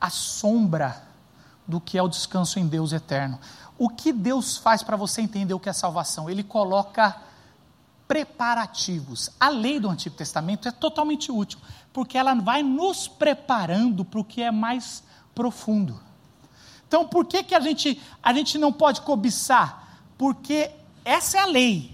a 0.00 0.10
sombra 0.10 1.02
do 1.66 1.80
que 1.80 1.98
é 1.98 2.02
o 2.02 2.08
descanso 2.08 2.60
em 2.60 2.68
Deus 2.68 2.92
eterno. 2.92 3.40
O 3.76 3.88
que 3.88 4.12
Deus 4.12 4.56
faz 4.56 4.82
para 4.82 4.96
você 4.96 5.20
entender 5.20 5.54
o 5.54 5.60
que 5.60 5.68
é 5.68 5.72
salvação? 5.72 6.30
Ele 6.30 6.42
coloca 6.42 7.20
preparativos. 8.06 9.30
A 9.40 9.48
lei 9.48 9.80
do 9.80 9.88
Antigo 9.88 10.14
Testamento 10.14 10.68
é 10.68 10.70
totalmente 10.70 11.32
útil, 11.32 11.58
porque 11.92 12.16
ela 12.16 12.34
vai 12.34 12.62
nos 12.62 13.08
preparando 13.08 14.04
para 14.04 14.20
o 14.20 14.24
que 14.24 14.42
é 14.42 14.50
mais 14.50 15.02
profundo. 15.34 16.00
Então, 16.86 17.08
por 17.08 17.24
que, 17.26 17.42
que 17.42 17.54
a, 17.54 17.60
gente, 17.60 18.00
a 18.22 18.32
gente 18.32 18.56
não 18.58 18.72
pode 18.72 19.00
cobiçar? 19.00 19.98
Porque 20.16 20.70
essa 21.04 21.38
é 21.38 21.40
a 21.40 21.46
lei. 21.46 21.92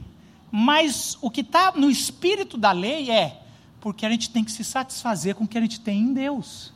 Mas 0.50 1.16
o 1.22 1.30
que 1.30 1.40
está 1.40 1.72
no 1.72 1.88
espírito 1.88 2.58
da 2.58 2.72
lei 2.72 3.10
é 3.10 3.40
porque 3.80 4.04
a 4.04 4.10
gente 4.10 4.30
tem 4.30 4.44
que 4.44 4.52
se 4.52 4.62
satisfazer 4.62 5.34
com 5.34 5.44
o 5.44 5.48
que 5.48 5.56
a 5.56 5.60
gente 5.60 5.80
tem 5.80 6.00
em 6.00 6.12
Deus. 6.12 6.72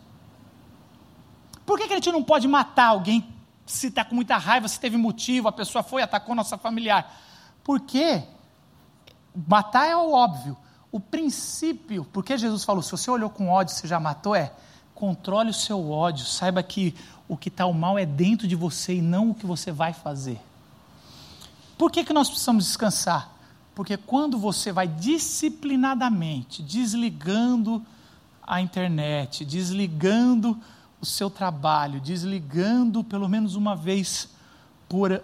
Por 1.67 1.79
que, 1.79 1.87
que 1.87 1.93
a 1.93 1.97
gente 1.97 2.13
não 2.13 2.23
pode 2.23 2.49
matar 2.49 2.87
alguém 2.87 3.34
se 3.67 3.89
está 3.89 4.05
com 4.05 4.15
muita 4.15 4.37
raiva, 4.37 4.69
se 4.69 4.79
teve 4.79 4.97
motivo, 4.97 5.49
a 5.49 5.53
pessoa 5.53 5.83
foi, 5.83 6.03
atacou 6.03 6.35
nossa 6.35 6.59
familiar? 6.59 7.21
Porque 7.63 8.23
matar 9.49 9.87
é 9.87 9.97
o 9.97 10.13
óbvio. 10.13 10.57
O 10.93 11.01
princípio, 11.01 12.05
porque 12.13 12.39
Jesus 12.39 12.65
falou, 12.65 12.83
se 12.83 12.91
você 12.91 13.11
olhou 13.11 13.31
com 13.31 13.49
ódio, 13.49 13.75
você 13.75 13.89
já 13.89 13.99
matou, 13.99 14.35
é 14.35 14.53
controle 14.95 15.51
o 15.51 15.55
seu 15.55 15.91
ódio, 15.91 16.25
saiba 16.25 16.63
que 16.63 16.95
o 17.27 17.37
que 17.37 17.49
está 17.49 17.67
o 17.67 17.75
mal 17.75 17.99
é 17.99 18.07
dentro 18.07 18.47
de 18.47 18.55
você 18.55 18.95
e 18.95 19.03
não 19.03 19.31
o 19.31 19.35
que 19.35 19.47
você 19.47 19.73
vai 19.73 19.93
fazer. 19.93 20.41
Por 21.77 21.91
que, 21.91 22.05
que 22.05 22.13
nós 22.13 22.29
precisamos 22.29 22.65
descansar? 22.65 23.31
Porque 23.75 23.97
quando 23.97 24.39
você 24.39 24.71
vai 24.71 24.87
disciplinadamente 24.87 26.63
desligando 26.63 27.85
a 28.47 28.61
internet, 28.61 29.45
desligando 29.45 30.61
o 31.05 31.07
seu 31.07 31.29
trabalho, 31.29 32.01
desligando 32.01 33.05
pelo 33.05 33.29
menos 33.29 33.55
uma 33.55 33.77
vez 33.77 34.31
por, 34.89 35.23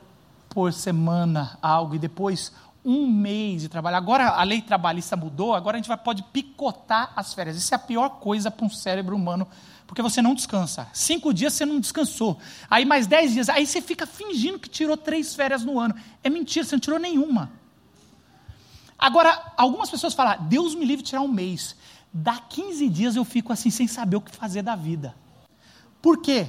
por 0.50 0.72
semana 0.72 1.58
algo 1.62 1.94
e 1.94 1.98
depois 1.98 2.52
um 2.84 3.10
mês 3.10 3.62
de 3.62 3.68
trabalho. 3.68 3.96
Agora 3.96 4.28
a 4.28 4.42
lei 4.42 4.60
trabalhista 4.60 5.16
mudou, 5.16 5.54
agora 5.54 5.76
a 5.76 5.78
gente 5.78 5.88
vai, 5.88 5.96
pode 5.96 6.22
picotar 6.24 7.12
as 7.16 7.32
férias. 7.32 7.56
Isso 7.56 7.74
é 7.74 7.76
a 7.76 7.78
pior 7.78 8.10
coisa 8.20 8.50
para 8.50 8.66
um 8.66 8.70
cérebro 8.70 9.16
humano, 9.16 9.48
porque 9.86 10.02
você 10.02 10.20
não 10.20 10.34
descansa. 10.34 10.86
Cinco 10.92 11.32
dias 11.32 11.54
você 11.54 11.64
não 11.64 11.80
descansou. 11.80 12.38
Aí 12.70 12.84
mais 12.84 13.06
dez 13.06 13.32
dias, 13.32 13.48
aí 13.48 13.66
você 13.66 13.80
fica 13.80 14.06
fingindo 14.06 14.58
que 14.58 14.68
tirou 14.68 14.98
três 14.98 15.34
férias 15.34 15.64
no 15.64 15.80
ano. 15.80 15.94
É 16.22 16.28
mentira, 16.28 16.64
você 16.64 16.74
não 16.74 16.80
tirou 16.80 16.98
nenhuma. 16.98 17.50
Agora, 18.98 19.54
algumas 19.56 19.88
pessoas 19.88 20.12
falam, 20.12 20.46
Deus 20.46 20.74
me 20.74 20.84
livre 20.84 21.02
de 21.02 21.08
tirar 21.08 21.22
um 21.22 21.28
mês. 21.28 21.74
Dá 22.12 22.36
15 22.36 22.86
dias 22.90 23.16
eu 23.16 23.24
fico 23.24 23.50
assim, 23.50 23.70
sem 23.70 23.86
saber 23.86 24.16
o 24.16 24.20
que 24.20 24.30
fazer 24.30 24.60
da 24.60 24.76
vida. 24.76 25.14
Por 26.00 26.18
quê? 26.18 26.48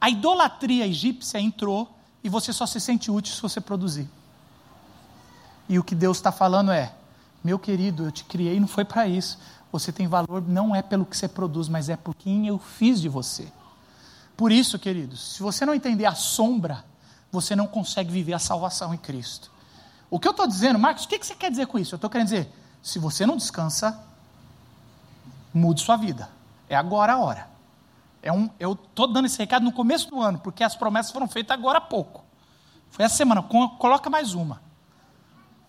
A 0.00 0.10
idolatria 0.10 0.86
egípcia 0.86 1.40
entrou 1.40 1.88
e 2.22 2.28
você 2.28 2.52
só 2.52 2.66
se 2.66 2.80
sente 2.80 3.10
útil 3.10 3.34
se 3.34 3.42
você 3.42 3.60
produzir. 3.60 4.08
E 5.68 5.78
o 5.78 5.84
que 5.84 5.94
Deus 5.94 6.16
está 6.16 6.30
falando 6.30 6.70
é: 6.70 6.92
meu 7.42 7.58
querido, 7.58 8.04
eu 8.04 8.12
te 8.12 8.24
criei 8.24 8.58
não 8.60 8.68
foi 8.68 8.84
para 8.84 9.06
isso. 9.06 9.38
Você 9.72 9.92
tem 9.92 10.06
valor 10.06 10.42
não 10.46 10.74
é 10.74 10.82
pelo 10.82 11.04
que 11.04 11.16
você 11.16 11.28
produz, 11.28 11.68
mas 11.68 11.88
é 11.88 11.96
por 11.96 12.14
quem 12.14 12.46
eu 12.46 12.58
fiz 12.58 13.00
de 13.00 13.08
você. 13.08 13.48
Por 14.36 14.52
isso, 14.52 14.78
queridos, 14.78 15.34
se 15.34 15.42
você 15.42 15.66
não 15.66 15.74
entender 15.74 16.06
a 16.06 16.14
sombra, 16.14 16.84
você 17.32 17.56
não 17.56 17.66
consegue 17.66 18.10
viver 18.10 18.34
a 18.34 18.38
salvação 18.38 18.94
em 18.94 18.98
Cristo. 18.98 19.50
O 20.10 20.20
que 20.20 20.28
eu 20.28 20.30
estou 20.30 20.46
dizendo, 20.46 20.78
Marcos, 20.78 21.04
o 21.04 21.08
que 21.08 21.18
você 21.22 21.34
quer 21.34 21.50
dizer 21.50 21.66
com 21.66 21.78
isso? 21.78 21.94
Eu 21.94 21.96
estou 21.96 22.10
querendo 22.10 22.28
dizer: 22.28 22.52
se 22.82 22.98
você 22.98 23.26
não 23.26 23.36
descansa, 23.36 24.00
mude 25.52 25.80
sua 25.80 25.96
vida. 25.96 26.28
É 26.68 26.76
agora 26.76 27.14
a 27.14 27.18
hora. 27.18 27.55
É 28.26 28.32
um, 28.32 28.50
eu 28.58 28.72
estou 28.72 29.06
dando 29.06 29.26
esse 29.26 29.38
recado 29.38 29.62
no 29.62 29.70
começo 29.70 30.10
do 30.10 30.20
ano, 30.20 30.40
porque 30.40 30.64
as 30.64 30.74
promessas 30.74 31.12
foram 31.12 31.28
feitas 31.28 31.56
agora 31.56 31.78
há 31.78 31.80
pouco. 31.80 32.24
Foi 32.90 33.04
essa 33.04 33.14
semana. 33.14 33.40
Coloca 33.40 34.10
mais 34.10 34.34
uma. 34.34 34.60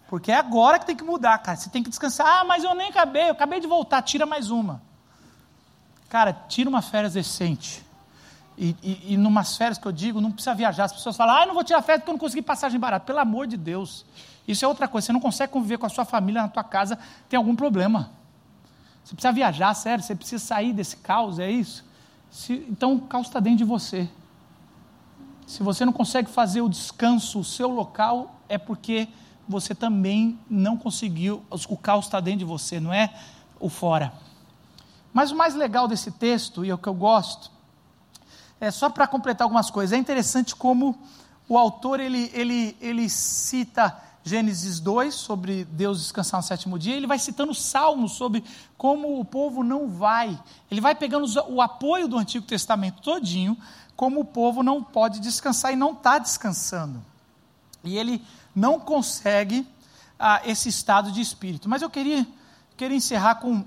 Porque 0.08 0.32
é 0.32 0.38
agora 0.38 0.80
que 0.80 0.88
tem 0.88 0.96
que 0.96 1.04
mudar, 1.04 1.38
cara. 1.38 1.56
Você 1.56 1.70
tem 1.70 1.84
que 1.84 1.90
descansar. 1.92 2.26
Ah, 2.26 2.44
mas 2.44 2.64
eu 2.64 2.74
nem 2.74 2.90
acabei, 2.90 3.26
eu 3.28 3.34
acabei 3.34 3.60
de 3.60 3.68
voltar. 3.68 4.02
Tira 4.02 4.26
mais 4.26 4.50
uma. 4.50 4.82
Cara, 6.10 6.34
tira 6.34 6.68
uma 6.68 6.82
férias 6.82 7.14
decente. 7.14 7.86
E, 8.58 8.76
e, 8.82 9.14
e 9.14 9.18
numas 9.18 9.56
férias 9.56 9.78
que 9.78 9.86
eu 9.86 9.92
digo, 9.92 10.20
não 10.20 10.32
precisa 10.32 10.56
viajar. 10.56 10.86
As 10.86 10.94
pessoas 10.94 11.16
falam, 11.16 11.36
ah, 11.36 11.42
eu 11.42 11.48
não 11.48 11.54
vou 11.54 11.64
tirar 11.64 11.84
férias 11.84 12.02
porque 12.02 12.10
eu 12.10 12.14
não 12.14 12.20
consegui 12.20 12.42
passagem 12.42 12.80
barata. 12.80 13.06
Pelo 13.06 13.20
amor 13.20 13.46
de 13.46 13.56
Deus. 13.56 14.04
Isso 14.48 14.66
é 14.66 14.68
outra 14.68 14.88
coisa. 14.88 15.06
Você 15.06 15.14
não 15.14 15.20
consegue 15.20 15.54
conviver 15.54 15.78
com 15.78 15.86
a 15.86 15.90
sua 15.90 16.06
família 16.06 16.42
na 16.42 16.48
tua 16.48 16.64
casa, 16.64 16.98
tem 17.30 17.38
algum 17.38 17.56
problema. 17.56 18.10
Você 19.04 19.14
precisa 19.14 19.32
viajar, 19.32 19.76
sério. 19.76 20.04
Você 20.04 20.16
precisa 20.16 20.44
sair 20.44 20.74
desse 20.74 20.98
caos, 20.98 21.38
é 21.38 21.52
isso? 21.52 21.86
Se, 22.30 22.54
então 22.70 22.96
o 22.96 23.02
caos 23.02 23.28
está 23.28 23.40
dentro 23.40 23.60
de 23.60 23.64
você. 23.64 24.10
Se 25.46 25.64
você 25.64 25.86
não 25.86 25.94
consegue 25.94 26.30
fazer 26.30 26.62
o 26.62 26.70
descanso, 26.70 27.40
o 27.40 27.44
seu 27.44 27.70
local, 27.70 28.36
é 28.50 28.58
porque 28.58 29.08
você 29.48 29.74
também 29.74 30.38
não 30.50 30.76
conseguiu, 30.76 31.42
o 31.50 31.78
caos 31.78 32.06
está 32.06 32.20
dentro 32.20 32.40
de 32.40 32.46
você, 32.46 32.80
não 32.80 32.94
é 32.94 33.14
o 33.60 33.70
fora. 33.70 34.12
Mas 35.14 35.32
o 35.32 35.36
mais 35.36 35.56
legal 35.56 35.88
desse 35.88 36.12
texto, 36.12 36.66
e 36.66 36.70
é 36.70 36.74
o 36.74 36.78
que 36.78 36.90
eu 36.90 36.94
gosto, 36.94 37.50
é 38.60 38.70
só 38.72 38.90
para 38.90 39.08
completar 39.08 39.46
algumas 39.46 39.70
coisas, 39.72 39.94
é 39.94 39.98
interessante 39.98 40.56
como 40.56 40.98
o 41.48 41.58
autor 41.58 42.00
ele, 42.00 42.30
ele, 42.34 42.76
ele 42.82 43.10
cita 43.10 43.98
Gênesis 44.28 44.80
2, 44.80 45.16
sobre 45.16 45.64
Deus 45.64 46.00
descansar 46.00 46.42
no 46.42 46.46
sétimo 46.46 46.78
dia, 46.78 46.96
ele 46.96 47.08
vai 47.08 47.18
citando 47.18 47.54
Salmos 47.54 48.12
sobre 48.12 48.44
como 48.78 49.20
o 49.20 49.26
povo 49.26 49.64
não 49.64 49.88
vai. 49.88 50.38
Ele 50.70 50.82
vai 50.82 50.94
pegando 50.94 51.26
o 51.48 51.62
apoio 51.62 52.08
do 52.08 52.18
Antigo 52.18 52.46
Testamento 52.46 53.02
todinho, 53.02 53.58
como 53.96 54.20
o 54.20 54.26
povo 54.26 54.62
não 54.62 54.84
pode 54.84 55.20
descansar 55.20 55.72
e 55.72 55.76
não 55.76 55.94
está 55.94 56.20
descansando. 56.20 57.04
E 57.84 57.98
ele 57.98 58.22
não 58.54 58.80
consegue 58.80 59.68
ah, 60.20 60.42
esse 60.46 60.68
estado 60.68 61.12
de 61.12 61.22
espírito. 61.22 61.70
Mas 61.70 61.82
eu 61.82 61.90
queria, 61.90 62.28
queria 62.76 62.98
encerrar 62.98 63.36
com, 63.36 63.64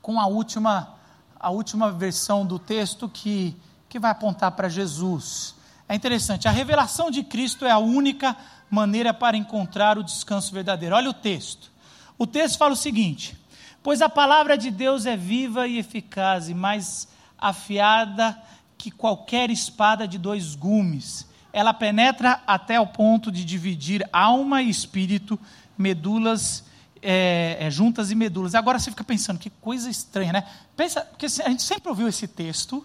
com 0.00 0.18
a, 0.18 0.26
última, 0.26 0.94
a 1.38 1.50
última 1.50 1.90
versão 1.92 2.46
do 2.46 2.58
texto 2.58 3.08
que, 3.08 3.54
que 3.88 3.98
vai 3.98 4.10
apontar 4.10 4.52
para 4.52 4.68
Jesus. 4.68 5.55
É 5.88 5.94
interessante, 5.94 6.48
a 6.48 6.50
revelação 6.50 7.10
de 7.10 7.22
Cristo 7.22 7.64
é 7.64 7.70
a 7.70 7.78
única 7.78 8.36
maneira 8.70 9.14
para 9.14 9.36
encontrar 9.36 9.98
o 9.98 10.02
descanso 10.02 10.52
verdadeiro. 10.52 10.96
Olha 10.96 11.10
o 11.10 11.14
texto. 11.14 11.70
O 12.18 12.26
texto 12.26 12.58
fala 12.58 12.72
o 12.72 12.76
seguinte: 12.76 13.36
Pois 13.82 14.02
a 14.02 14.08
palavra 14.08 14.58
de 14.58 14.70
Deus 14.70 15.06
é 15.06 15.16
viva 15.16 15.68
e 15.68 15.78
eficaz, 15.78 16.48
e 16.48 16.54
mais 16.54 17.06
afiada 17.38 18.36
que 18.76 18.90
qualquer 18.90 19.50
espada 19.50 20.08
de 20.08 20.18
dois 20.18 20.54
gumes 20.54 21.26
ela 21.56 21.72
penetra 21.72 22.42
até 22.46 22.78
o 22.78 22.86
ponto 22.86 23.32
de 23.32 23.42
dividir 23.42 24.06
alma 24.12 24.60
e 24.60 24.68
espírito, 24.68 25.40
medulas 25.78 26.64
é, 27.00 27.56
é, 27.58 27.70
juntas 27.70 28.10
e 28.10 28.14
medulas. 28.14 28.54
Agora 28.54 28.78
você 28.78 28.90
fica 28.90 29.02
pensando, 29.02 29.38
que 29.38 29.48
coisa 29.48 29.88
estranha, 29.88 30.34
né? 30.34 30.46
Pensa, 30.76 31.00
porque 31.00 31.24
a 31.24 31.48
gente 31.48 31.62
sempre 31.62 31.88
ouviu 31.88 32.06
esse 32.08 32.28
texto 32.28 32.84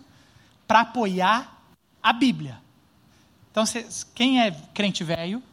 para 0.66 0.80
apoiar 0.80 1.62
a 2.02 2.14
Bíblia. 2.14 2.60
Então, 3.52 3.66
quem 4.16 4.42
é 4.42 4.52
crente 4.74 5.04
velho, 5.04 5.44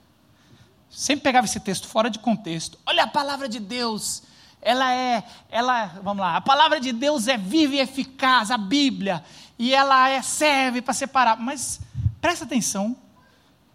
sempre 0.89 1.25
pegava 1.25 1.47
esse 1.47 1.59
texto 1.59 1.89
fora 1.89 2.09
de 2.09 2.21
contexto. 2.21 2.79
Olha 2.87 3.03
a 3.03 3.09
palavra 3.09 3.49
de 3.49 3.59
Deus. 3.59 4.23
Ela 4.63 4.93
é, 4.93 5.25
ela, 5.51 5.87
vamos 6.03 6.21
lá, 6.21 6.37
a 6.37 6.41
palavra 6.41 6.81
de 6.81 6.93
Deus 6.93 7.29
é 7.29 7.37
viva 7.37 7.75
e 7.75 7.81
eficaz, 7.81 8.51
a 8.51 8.59
Bíblia, 8.59 9.23
e 9.59 9.73
ela 9.73 10.09
é 10.09 10.23
serve 10.23 10.81
para 10.81 10.95
separar. 10.95 11.37
Mas 11.37 11.81
presta 12.21 12.45
atenção 12.45 12.97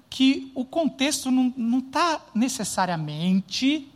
que 0.10 0.52
o 0.56 0.64
contexto 0.64 1.30
não 1.32 1.80
está 1.80 2.22
necessariamente. 2.34 3.90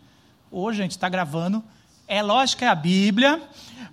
Hoje 0.52 0.82
a 0.82 0.84
gente 0.84 0.92
está 0.92 1.08
gravando, 1.08 1.64
é 2.08 2.22
lógico 2.22 2.60
que 2.60 2.66
é 2.66 2.70
a 2.70 2.76
Bíblia, 2.76 3.42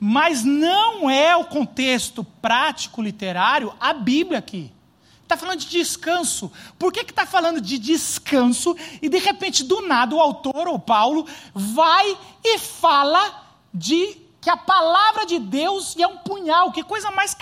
mas 0.00 0.44
não 0.44 1.08
é 1.10 1.36
o 1.36 1.44
contexto 1.44 2.24
prático 2.24 3.02
literário 3.02 3.74
a 3.78 3.92
Bíblia 3.92 4.38
aqui. 4.38 4.73
Está 5.34 5.46
falando 5.46 5.60
de 5.60 5.68
descanso. 5.68 6.52
Por 6.78 6.92
que 6.92 7.00
está 7.00 7.26
falando 7.26 7.60
de 7.60 7.76
descanso 7.76 8.76
e 9.02 9.08
de 9.08 9.18
repente, 9.18 9.64
do 9.64 9.80
nada, 9.82 10.14
o 10.14 10.20
autor, 10.20 10.68
ou 10.68 10.78
Paulo, 10.78 11.26
vai 11.52 12.16
e 12.44 12.56
fala 12.56 13.42
de 13.72 14.16
que 14.40 14.48
a 14.48 14.56
palavra 14.56 15.26
de 15.26 15.40
Deus 15.40 15.96
é 15.98 16.06
um 16.06 16.18
punhal, 16.18 16.70
que 16.70 16.84
coisa 16.84 17.10
mais. 17.10 17.36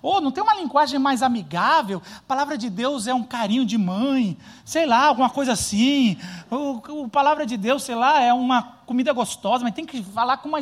Oh, 0.00 0.22
não 0.22 0.30
tem 0.30 0.42
uma 0.42 0.54
linguagem 0.54 0.98
mais 0.98 1.22
amigável? 1.22 2.00
A 2.18 2.22
palavra 2.22 2.56
de 2.56 2.70
Deus 2.70 3.06
é 3.06 3.12
um 3.12 3.24
carinho 3.24 3.66
de 3.66 3.76
mãe, 3.76 4.38
sei 4.64 4.86
lá, 4.86 5.06
alguma 5.06 5.28
coisa 5.28 5.52
assim. 5.52 6.16
a 6.50 7.08
palavra 7.08 7.44
de 7.44 7.58
Deus, 7.58 7.82
sei 7.82 7.94
lá, 7.94 8.22
é 8.22 8.32
uma 8.32 8.62
comida 8.86 9.12
gostosa, 9.12 9.64
mas 9.64 9.74
tem 9.74 9.84
que 9.84 10.02
falar 10.02 10.38
com 10.38 10.48
uma 10.48 10.60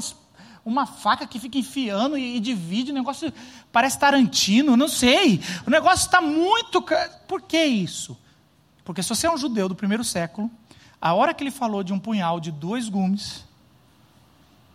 uma 0.64 0.87
faca 0.87 1.27
que 1.27 1.38
fica 1.38 1.59
enfiando 1.59 2.16
e, 2.16 2.37
e 2.37 2.40
divide, 2.40 2.92
o 2.92 2.94
negócio 2.94 3.33
parece 3.72 3.98
Tarantino, 3.98 4.77
não 4.77 4.88
sei. 4.88 5.40
O 5.66 5.70
negócio 5.70 6.07
está 6.07 6.20
muito. 6.20 6.83
Por 7.27 7.42
que 7.42 7.62
isso? 7.64 8.16
Porque 8.85 9.03
se 9.03 9.09
você 9.09 9.27
é 9.27 9.31
um 9.31 9.37
judeu 9.37 9.68
do 9.68 9.75
primeiro 9.75 10.05
século, 10.05 10.51
a 11.01 11.14
hora 11.14 11.35
que 11.35 11.42
ele 11.42 11.51
falou 11.51 11.83
de 11.83 11.92
um 11.92 11.98
punhal 11.98 12.38
de 12.38 12.51
dois 12.53 12.88
gumes 12.88 13.44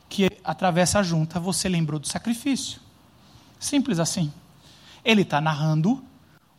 que 0.10 0.30
atravessa 0.44 1.00
a 1.00 1.04
junta, 1.04 1.40
você 1.40 1.68
lembrou 1.68 2.00
do 2.00 2.08
sacrifício. 2.08 2.82
Simples 3.60 4.00
assim. 4.00 4.32
Ele 5.04 5.22
está 5.22 5.40
narrando 5.40 6.04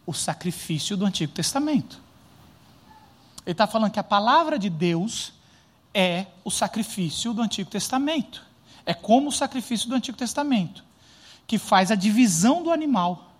o 0.06 0.14
sacrifício 0.14 0.96
do 0.96 1.04
Antigo 1.04 1.32
Testamento. 1.32 2.00
Ele 3.44 3.52
está 3.52 3.66
falando 3.66 3.92
que 3.92 4.00
a 4.00 4.04
palavra 4.04 4.58
de 4.58 4.70
Deus 4.70 5.32
é 5.92 6.26
o 6.44 6.50
sacrifício 6.50 7.32
do 7.32 7.42
Antigo 7.42 7.70
Testamento. 7.70 8.47
É 8.88 8.94
como 8.94 9.28
o 9.28 9.32
sacrifício 9.32 9.86
do 9.86 9.94
Antigo 9.94 10.16
Testamento, 10.16 10.82
que 11.46 11.58
faz 11.58 11.90
a 11.90 11.94
divisão 11.94 12.62
do 12.62 12.70
animal 12.70 13.34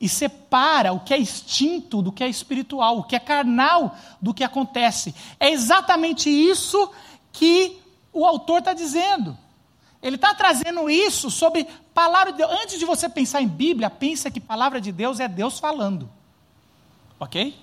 e 0.00 0.08
separa 0.08 0.90
o 0.90 1.00
que 1.00 1.12
é 1.12 1.18
instinto 1.18 2.00
do 2.00 2.10
que 2.10 2.24
é 2.24 2.28
espiritual, 2.30 3.00
o 3.00 3.04
que 3.04 3.14
é 3.14 3.18
carnal 3.18 3.94
do 4.22 4.32
que 4.32 4.42
acontece. 4.42 5.14
É 5.38 5.50
exatamente 5.50 6.30
isso 6.30 6.90
que 7.30 7.78
o 8.10 8.24
autor 8.24 8.60
está 8.60 8.72
dizendo. 8.72 9.36
Ele 10.02 10.16
está 10.16 10.34
trazendo 10.34 10.88
isso 10.88 11.30
sobre 11.30 11.66
palavra 11.92 12.32
de 12.32 12.38
Deus. 12.38 12.50
Antes 12.62 12.78
de 12.78 12.86
você 12.86 13.06
pensar 13.06 13.42
em 13.42 13.48
Bíblia, 13.48 13.90
pensa 13.90 14.30
que 14.30 14.40
palavra 14.40 14.80
de 14.80 14.92
Deus 14.92 15.20
é 15.20 15.28
Deus 15.28 15.58
falando. 15.58 16.08
Ok? 17.20 17.54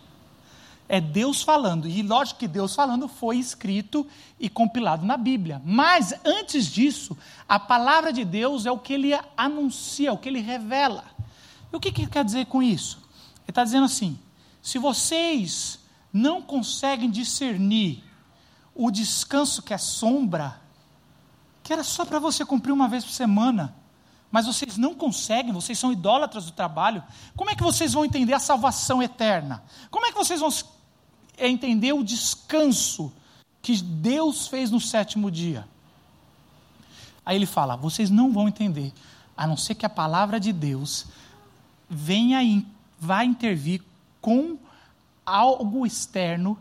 É 0.88 1.00
Deus 1.00 1.41
falando. 1.41 1.88
E 1.88 2.02
lógico 2.02 2.39
que 2.39 2.48
Deus 2.48 2.76
falando 2.76 3.08
foi 3.08 3.38
escrito 3.38 4.06
e 4.39 4.50
compilado 4.50 5.06
na 5.06 5.17
Bíblia. 5.17 5.62
Mas 5.65 6.13
antes 6.26 6.67
disso, 6.67 7.17
a 7.48 7.60
palavra 7.60 8.12
de 8.12 8.26
Deus 8.26 8.65
é 8.65 8.72
o 8.72 8.80
que 8.80 8.93
ele 8.93 9.12
anuncia, 9.36 10.13
o 10.13 10.17
que 10.17 10.30
ele 10.30 10.41
revela. 10.41 11.06
E 11.72 11.76
o 11.76 11.80
que, 11.80 11.89
ele 11.89 12.10
quer 12.10 12.24
dizer 12.24 12.46
com 12.46 12.62
isso? 12.62 12.98
Ele 13.38 13.50
está 13.50 13.63
dizendo 13.63 13.86
assim: 13.86 14.19
se 14.62 14.78
vocês 14.78 15.80
não 16.12 16.41
conseguem 16.41 17.10
discernir 17.10 18.04
o 18.76 18.91
descanso 18.91 19.62
que 19.62 19.74
é 19.74 19.78
sombra, 19.78 20.62
que 21.63 21.74
era 21.74 21.84
só 21.84 22.06
para 22.06 22.19
você 22.19 22.46
cumprir 22.46 22.72
uma 22.72 22.88
vez 22.88 23.04
por 23.04 23.12
semana, 23.12 23.76
mas 24.32 24.48
vocês 24.48 24.78
não 24.78 24.96
conseguem, 24.96 25.54
vocês 25.54 25.78
são 25.78 25.91
idólatras 25.91 26.46
do 26.46 26.52
trabalho, 26.52 27.04
como 27.36 27.52
é 27.52 27.56
que 27.56 27.62
vocês 27.62 27.93
vão 27.93 28.04
entender 28.04 28.34
a 28.34 28.39
salvação 28.39 29.02
eterna? 29.02 29.63
Como 29.91 30.06
é 30.06 30.12
que 30.12 30.17
vocês 30.17 30.39
vão 30.39 30.50
entender 31.38 31.93
o 31.93 32.04
descanso 32.04 33.12
que 33.62 33.82
Deus 33.82 34.48
fez 34.48 34.69
no 34.72 34.80
sétimo 34.80 35.32
dia? 35.32 35.67
Aí 37.26 37.36
ele 37.36 37.46
fala: 37.46 37.76
vocês 37.76 38.10
não 38.10 38.32
vão 38.32 38.48
entender, 38.48 38.93
a 39.36 39.48
não 39.48 39.58
ser 39.58 39.76
que 39.76 39.86
a 39.86 39.89
palavra 39.89 40.39
de 40.39 40.52
Deus 40.52 41.06
venha 41.89 42.43
e 42.43 42.65
vá 43.00 43.24
intervir 43.24 43.82
com 44.22 44.58
algo 45.26 45.86
externo 45.86 46.58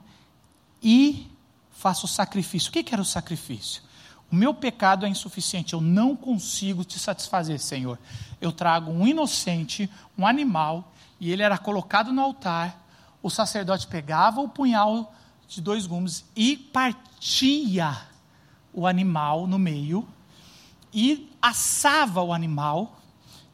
e 0.82 1.26
faça 1.70 2.04
o 2.04 2.08
sacrifício. 2.08 2.70
O 2.70 2.72
que 2.72 2.92
era 2.92 3.02
o 3.02 3.04
sacrifício? 3.04 3.82
O 4.30 4.34
meu 4.34 4.54
pecado 4.54 5.04
é 5.04 5.08
insuficiente, 5.08 5.74
eu 5.74 5.80
não 5.80 6.16
consigo 6.16 6.84
te 6.84 6.98
satisfazer, 6.98 7.60
Senhor. 7.60 7.98
Eu 8.40 8.50
trago 8.50 8.90
um 8.90 9.06
inocente, 9.06 9.90
um 10.16 10.26
animal, 10.26 10.90
e 11.20 11.30
ele 11.30 11.42
era 11.42 11.58
colocado 11.58 12.12
no 12.12 12.22
altar. 12.22 12.81
O 13.22 13.30
sacerdote 13.30 13.86
pegava 13.86 14.40
o 14.40 14.48
punhal 14.48 15.14
de 15.46 15.60
dois 15.60 15.86
gumes 15.86 16.24
e 16.34 16.56
partia 16.56 17.96
o 18.72 18.86
animal 18.86 19.46
no 19.46 19.58
meio 19.58 20.08
e 20.92 21.30
assava 21.40 22.22
o 22.22 22.32
animal 22.32 22.98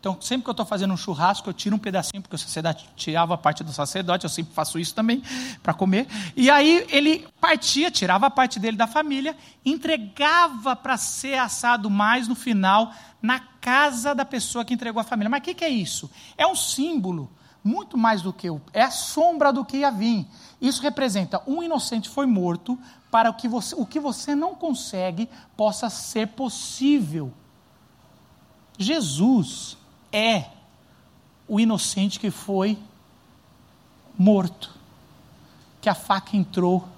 então, 0.00 0.16
sempre 0.20 0.44
que 0.44 0.50
eu 0.50 0.52
estou 0.52 0.64
fazendo 0.64 0.94
um 0.94 0.96
churrasco, 0.96 1.48
eu 1.48 1.52
tiro 1.52 1.74
um 1.74 1.78
pedacinho, 1.78 2.22
porque 2.22 2.36
o 2.36 2.38
sacerdote 2.38 2.88
tirava 2.94 3.34
a 3.34 3.38
parte 3.38 3.64
do 3.64 3.72
sacerdote, 3.72 4.24
eu 4.24 4.30
sempre 4.30 4.54
faço 4.54 4.78
isso 4.78 4.94
também 4.94 5.22
para 5.60 5.74
comer. 5.74 6.06
E 6.36 6.48
aí 6.48 6.86
ele 6.88 7.26
partia, 7.40 7.90
tirava 7.90 8.26
a 8.26 8.30
parte 8.30 8.60
dele 8.60 8.76
da 8.76 8.86
família, 8.86 9.36
entregava 9.64 10.76
para 10.76 10.96
ser 10.96 11.34
assado 11.34 11.90
mais 11.90 12.28
no 12.28 12.36
final, 12.36 12.92
na 13.20 13.40
casa 13.60 14.14
da 14.14 14.24
pessoa 14.24 14.64
que 14.64 14.72
entregou 14.72 15.00
a 15.00 15.04
família. 15.04 15.28
Mas 15.28 15.40
o 15.40 15.42
que, 15.42 15.54
que 15.54 15.64
é 15.64 15.68
isso? 15.68 16.08
É 16.36 16.46
um 16.46 16.54
símbolo, 16.54 17.28
muito 17.68 17.98
mais 17.98 18.22
do 18.22 18.32
que 18.32 18.48
o. 18.48 18.60
É 18.72 18.88
sombra 18.90 19.52
do 19.52 19.64
que 19.64 19.78
ia 19.78 19.90
vir. 19.90 20.26
Isso 20.60 20.82
representa 20.82 21.42
um 21.46 21.62
inocente 21.62 22.08
foi 22.08 22.26
morto 22.26 22.78
para 23.10 23.32
que 23.32 23.46
você, 23.46 23.74
o 23.76 23.84
que 23.84 24.00
você 24.00 24.34
não 24.34 24.54
consegue 24.54 25.28
possa 25.56 25.90
ser 25.90 26.28
possível. 26.28 27.32
Jesus 28.78 29.76
é 30.10 30.46
o 31.46 31.60
inocente 31.60 32.18
que 32.18 32.30
foi 32.30 32.78
morto, 34.18 34.74
que 35.80 35.88
a 35.88 35.94
faca 35.94 36.36
entrou 36.36 36.88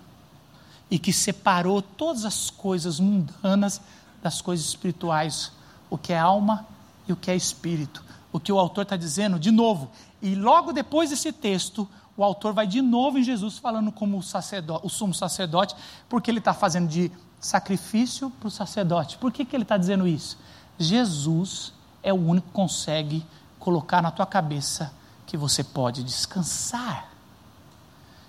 e 0.90 0.98
que 0.98 1.12
separou 1.12 1.82
todas 1.82 2.24
as 2.24 2.50
coisas 2.50 3.00
mundanas 3.00 3.80
das 4.22 4.40
coisas 4.40 4.66
espirituais, 4.66 5.52
o 5.88 5.98
que 5.98 6.12
é 6.12 6.18
alma 6.18 6.66
e 7.08 7.12
o 7.12 7.16
que 7.16 7.30
é 7.30 7.36
espírito. 7.36 8.04
O 8.32 8.38
que 8.38 8.52
o 8.52 8.58
autor 8.58 8.82
está 8.82 8.96
dizendo, 8.96 9.38
de 9.38 9.50
novo, 9.50 9.90
e 10.22 10.34
logo 10.34 10.72
depois 10.72 11.10
desse 11.10 11.32
texto, 11.32 11.88
o 12.16 12.24
autor 12.24 12.52
vai 12.52 12.66
de 12.66 12.82
novo 12.82 13.18
em 13.18 13.22
Jesus 13.22 13.58
falando 13.58 13.90
como 13.90 14.18
o, 14.18 14.22
sacerdote, 14.22 14.86
o 14.86 14.90
sumo 14.90 15.14
sacerdote, 15.14 15.74
porque 16.08 16.30
ele 16.30 16.38
está 16.38 16.52
fazendo 16.52 16.88
de 16.88 17.10
sacrifício 17.40 18.30
para 18.30 18.48
o 18.48 18.50
sacerdote. 18.50 19.16
Por 19.16 19.32
que, 19.32 19.44
que 19.44 19.56
ele 19.56 19.62
está 19.62 19.76
dizendo 19.76 20.06
isso? 20.06 20.36
Jesus 20.78 21.72
é 22.02 22.12
o 22.12 22.16
único 22.16 22.48
que 22.48 22.52
consegue 22.52 23.24
colocar 23.58 24.02
na 24.02 24.10
tua 24.10 24.26
cabeça 24.26 24.92
que 25.26 25.36
você 25.36 25.64
pode 25.64 26.02
descansar. 26.02 27.08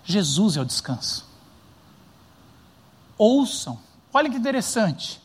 Jesus 0.03 0.57
é 0.57 0.61
o 0.61 0.65
descanso. 0.65 1.25
Ouçam, 3.17 3.77
olha 4.13 4.29
que 4.29 4.37
interessante, 4.37 5.21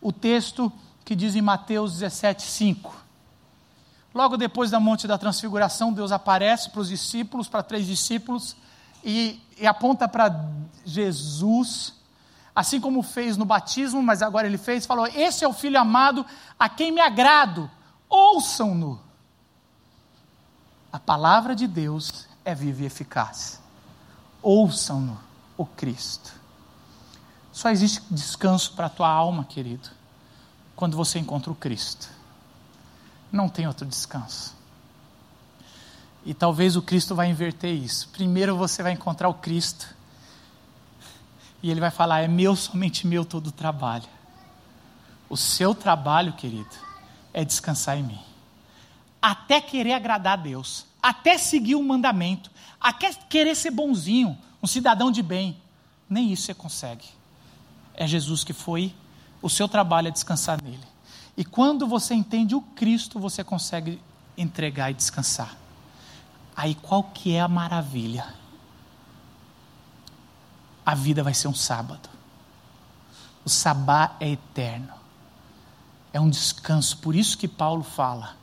o 0.00 0.12
texto 0.12 0.72
que 1.04 1.14
diz 1.16 1.34
em 1.34 1.40
Mateus 1.40 1.92
17, 1.94 2.42
5. 2.42 3.07
Logo 4.18 4.36
depois 4.36 4.68
da 4.68 4.80
Monte 4.80 5.06
da 5.06 5.16
Transfiguração, 5.16 5.92
Deus 5.92 6.10
aparece 6.10 6.70
para 6.70 6.80
os 6.80 6.88
discípulos, 6.88 7.46
para 7.46 7.62
três 7.62 7.86
discípulos, 7.86 8.56
e, 9.04 9.40
e 9.56 9.64
aponta 9.64 10.08
para 10.08 10.44
Jesus, 10.84 11.94
assim 12.52 12.80
como 12.80 13.00
fez 13.00 13.36
no 13.36 13.44
batismo, 13.44 14.02
mas 14.02 14.20
agora 14.20 14.48
ele 14.48 14.58
fez, 14.58 14.84
falou: 14.86 15.06
Esse 15.06 15.44
é 15.44 15.48
o 15.48 15.52
filho 15.52 15.78
amado 15.78 16.26
a 16.58 16.68
quem 16.68 16.90
me 16.90 17.00
agrado, 17.00 17.70
ouçam-no. 18.08 19.00
A 20.92 20.98
palavra 20.98 21.54
de 21.54 21.68
Deus 21.68 22.26
é 22.44 22.56
viva 22.56 22.82
e 22.82 22.86
eficaz. 22.86 23.62
Ouçam-no, 24.42 25.16
o 25.56 25.64
Cristo. 25.64 26.32
Só 27.52 27.70
existe 27.70 28.02
descanso 28.10 28.72
para 28.72 28.86
a 28.86 28.90
tua 28.90 29.08
alma, 29.08 29.44
querido, 29.44 29.88
quando 30.74 30.96
você 30.96 31.20
encontra 31.20 31.52
o 31.52 31.54
Cristo. 31.54 32.17
Não 33.30 33.48
tem 33.48 33.66
outro 33.66 33.86
descanso. 33.86 34.56
E 36.24 36.34
talvez 36.34 36.76
o 36.76 36.82
Cristo 36.82 37.14
vai 37.14 37.28
inverter 37.30 37.72
isso. 37.72 38.08
Primeiro 38.10 38.56
você 38.56 38.82
vai 38.82 38.92
encontrar 38.92 39.28
o 39.28 39.34
Cristo. 39.34 39.94
E 41.62 41.70
ele 41.70 41.80
vai 41.80 41.90
falar: 41.90 42.20
é 42.20 42.28
meu, 42.28 42.54
somente 42.56 43.06
meu 43.06 43.24
todo 43.24 43.48
o 43.48 43.52
trabalho. 43.52 44.08
O 45.28 45.36
seu 45.36 45.74
trabalho, 45.74 46.32
querido, 46.32 46.74
é 47.32 47.44
descansar 47.44 47.98
em 47.98 48.02
mim. 48.02 48.20
Até 49.20 49.60
querer 49.60 49.92
agradar 49.92 50.34
a 50.34 50.42
Deus, 50.42 50.86
até 51.02 51.36
seguir 51.36 51.74
o 51.74 51.82
mandamento, 51.82 52.50
até 52.80 53.12
querer 53.12 53.54
ser 53.54 53.70
bonzinho, 53.70 54.38
um 54.62 54.66
cidadão 54.66 55.10
de 55.10 55.22
bem. 55.22 55.60
Nem 56.08 56.32
isso 56.32 56.44
você 56.44 56.54
consegue. 56.54 57.04
É 57.94 58.06
Jesus 58.06 58.44
que 58.44 58.52
foi, 58.52 58.94
o 59.42 59.50
seu 59.50 59.68
trabalho 59.68 60.08
é 60.08 60.10
descansar 60.10 60.62
nele. 60.62 60.86
E 61.38 61.44
quando 61.44 61.86
você 61.86 62.14
entende 62.14 62.56
o 62.56 62.60
Cristo, 62.60 63.20
você 63.20 63.44
consegue 63.44 64.02
entregar 64.36 64.90
e 64.90 64.94
descansar. 64.94 65.56
Aí 66.56 66.74
qual 66.74 67.04
que 67.04 67.32
é 67.32 67.40
a 67.40 67.46
maravilha? 67.46 68.34
A 70.84 70.96
vida 70.96 71.22
vai 71.22 71.32
ser 71.32 71.46
um 71.46 71.54
sábado. 71.54 72.08
O 73.44 73.48
sabá 73.48 74.16
é 74.18 74.30
eterno. 74.30 74.92
É 76.12 76.18
um 76.18 76.28
descanso. 76.28 76.98
Por 76.98 77.14
isso 77.14 77.38
que 77.38 77.46
Paulo 77.46 77.84
fala: 77.84 78.34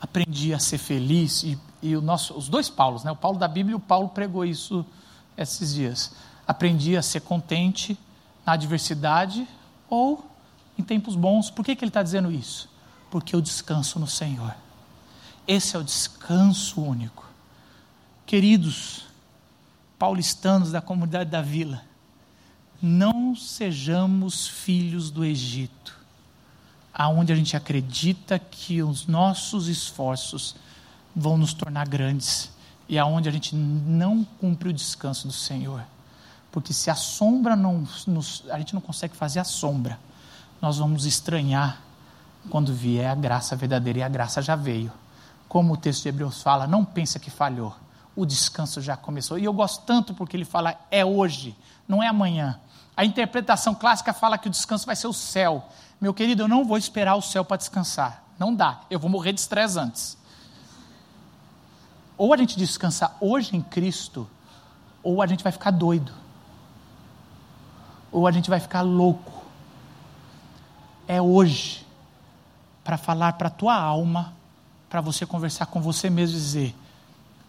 aprendi 0.00 0.54
a 0.54 0.58
ser 0.58 0.78
feliz. 0.78 1.42
E, 1.42 1.60
e 1.82 1.94
o 1.94 2.00
nosso, 2.00 2.32
os 2.32 2.48
dois 2.48 2.70
Paulos, 2.70 3.04
né? 3.04 3.10
o 3.10 3.16
Paulo 3.16 3.38
da 3.38 3.46
Bíblia 3.46 3.74
e 3.74 3.76
o 3.76 3.80
Paulo 3.80 4.08
pregou 4.08 4.46
isso 4.46 4.82
esses 5.36 5.74
dias. 5.74 6.12
Aprendi 6.46 6.96
a 6.96 7.02
ser 7.02 7.20
contente 7.20 7.98
na 8.46 8.52
adversidade 8.54 9.46
ou 9.90 10.27
em 10.78 10.82
tempos 10.82 11.16
bons. 11.16 11.50
Por 11.50 11.64
que, 11.64 11.74
que 11.74 11.84
ele 11.84 11.90
está 11.90 12.02
dizendo 12.02 12.30
isso? 12.30 12.70
Porque 13.10 13.34
eu 13.34 13.40
descanso 13.40 13.98
no 13.98 14.06
Senhor. 14.06 14.54
Esse 15.46 15.76
é 15.76 15.78
o 15.78 15.84
descanso 15.84 16.80
único. 16.80 17.26
Queridos 18.24 19.06
paulistanos 19.98 20.70
da 20.70 20.80
comunidade 20.80 21.30
da 21.30 21.42
vila, 21.42 21.82
não 22.80 23.34
sejamos 23.34 24.46
filhos 24.46 25.10
do 25.10 25.24
Egito, 25.24 25.98
aonde 26.94 27.32
a 27.32 27.36
gente 27.36 27.56
acredita 27.56 28.38
que 28.38 28.82
os 28.82 29.06
nossos 29.06 29.66
esforços 29.66 30.54
vão 31.14 31.36
nos 31.36 31.52
tornar 31.52 31.88
grandes 31.88 32.50
e 32.88 32.98
aonde 32.98 33.28
a 33.28 33.32
gente 33.32 33.56
não 33.56 34.22
cumpre 34.22 34.68
o 34.68 34.72
descanso 34.72 35.26
do 35.26 35.32
Senhor. 35.32 35.84
Porque 36.52 36.72
se 36.72 36.90
a 36.90 36.94
sombra 36.94 37.56
não 37.56 37.86
nos, 38.06 38.44
a 38.50 38.58
gente 38.58 38.74
não 38.74 38.80
consegue 38.80 39.16
fazer 39.16 39.40
a 39.40 39.44
sombra, 39.44 39.98
nós 40.60 40.78
vamos 40.78 41.06
estranhar 41.06 41.80
quando 42.50 42.74
vier 42.74 43.10
a 43.10 43.14
graça 43.14 43.54
verdadeira 43.54 44.00
e 44.00 44.02
a 44.02 44.08
graça 44.08 44.42
já 44.42 44.56
veio. 44.56 44.92
Como 45.48 45.74
o 45.74 45.76
texto 45.76 46.02
de 46.02 46.08
Hebreus 46.08 46.42
fala, 46.42 46.66
não 46.66 46.84
pensa 46.84 47.18
que 47.18 47.30
falhou. 47.30 47.74
O 48.14 48.26
descanso 48.26 48.80
já 48.80 48.96
começou. 48.96 49.38
E 49.38 49.44
eu 49.44 49.52
gosto 49.52 49.84
tanto 49.84 50.12
porque 50.12 50.36
ele 50.36 50.44
fala 50.44 50.74
é 50.90 51.04
hoje, 51.04 51.56
não 51.86 52.02
é 52.02 52.08
amanhã. 52.08 52.58
A 52.96 53.04
interpretação 53.04 53.74
clássica 53.74 54.12
fala 54.12 54.36
que 54.36 54.48
o 54.48 54.50
descanso 54.50 54.84
vai 54.84 54.96
ser 54.96 55.06
o 55.06 55.12
céu. 55.12 55.64
Meu 56.00 56.12
querido, 56.12 56.42
eu 56.42 56.48
não 56.48 56.64
vou 56.64 56.76
esperar 56.76 57.14
o 57.14 57.22
céu 57.22 57.44
para 57.44 57.56
descansar. 57.56 58.24
Não 58.38 58.54
dá. 58.54 58.80
Eu 58.90 58.98
vou 58.98 59.08
morrer 59.08 59.32
de 59.32 59.40
estresse 59.40 59.78
antes. 59.78 60.18
Ou 62.16 62.34
a 62.34 62.36
gente 62.36 62.58
descansa 62.58 63.12
hoje 63.20 63.56
em 63.56 63.62
Cristo, 63.62 64.28
ou 65.04 65.22
a 65.22 65.26
gente 65.26 65.44
vai 65.44 65.52
ficar 65.52 65.70
doido. 65.70 66.12
Ou 68.10 68.26
a 68.26 68.32
gente 68.32 68.50
vai 68.50 68.58
ficar 68.58 68.82
louco 68.82 69.37
é 71.08 71.20
hoje 71.20 71.84
para 72.84 72.98
falar 72.98 73.32
para 73.32 73.48
a 73.48 73.50
tua 73.50 73.74
alma, 73.74 74.34
para 74.88 75.00
você 75.00 75.24
conversar 75.24 75.66
com 75.66 75.80
você 75.80 76.10
mesmo 76.10 76.36
e 76.36 76.40
dizer: 76.40 76.74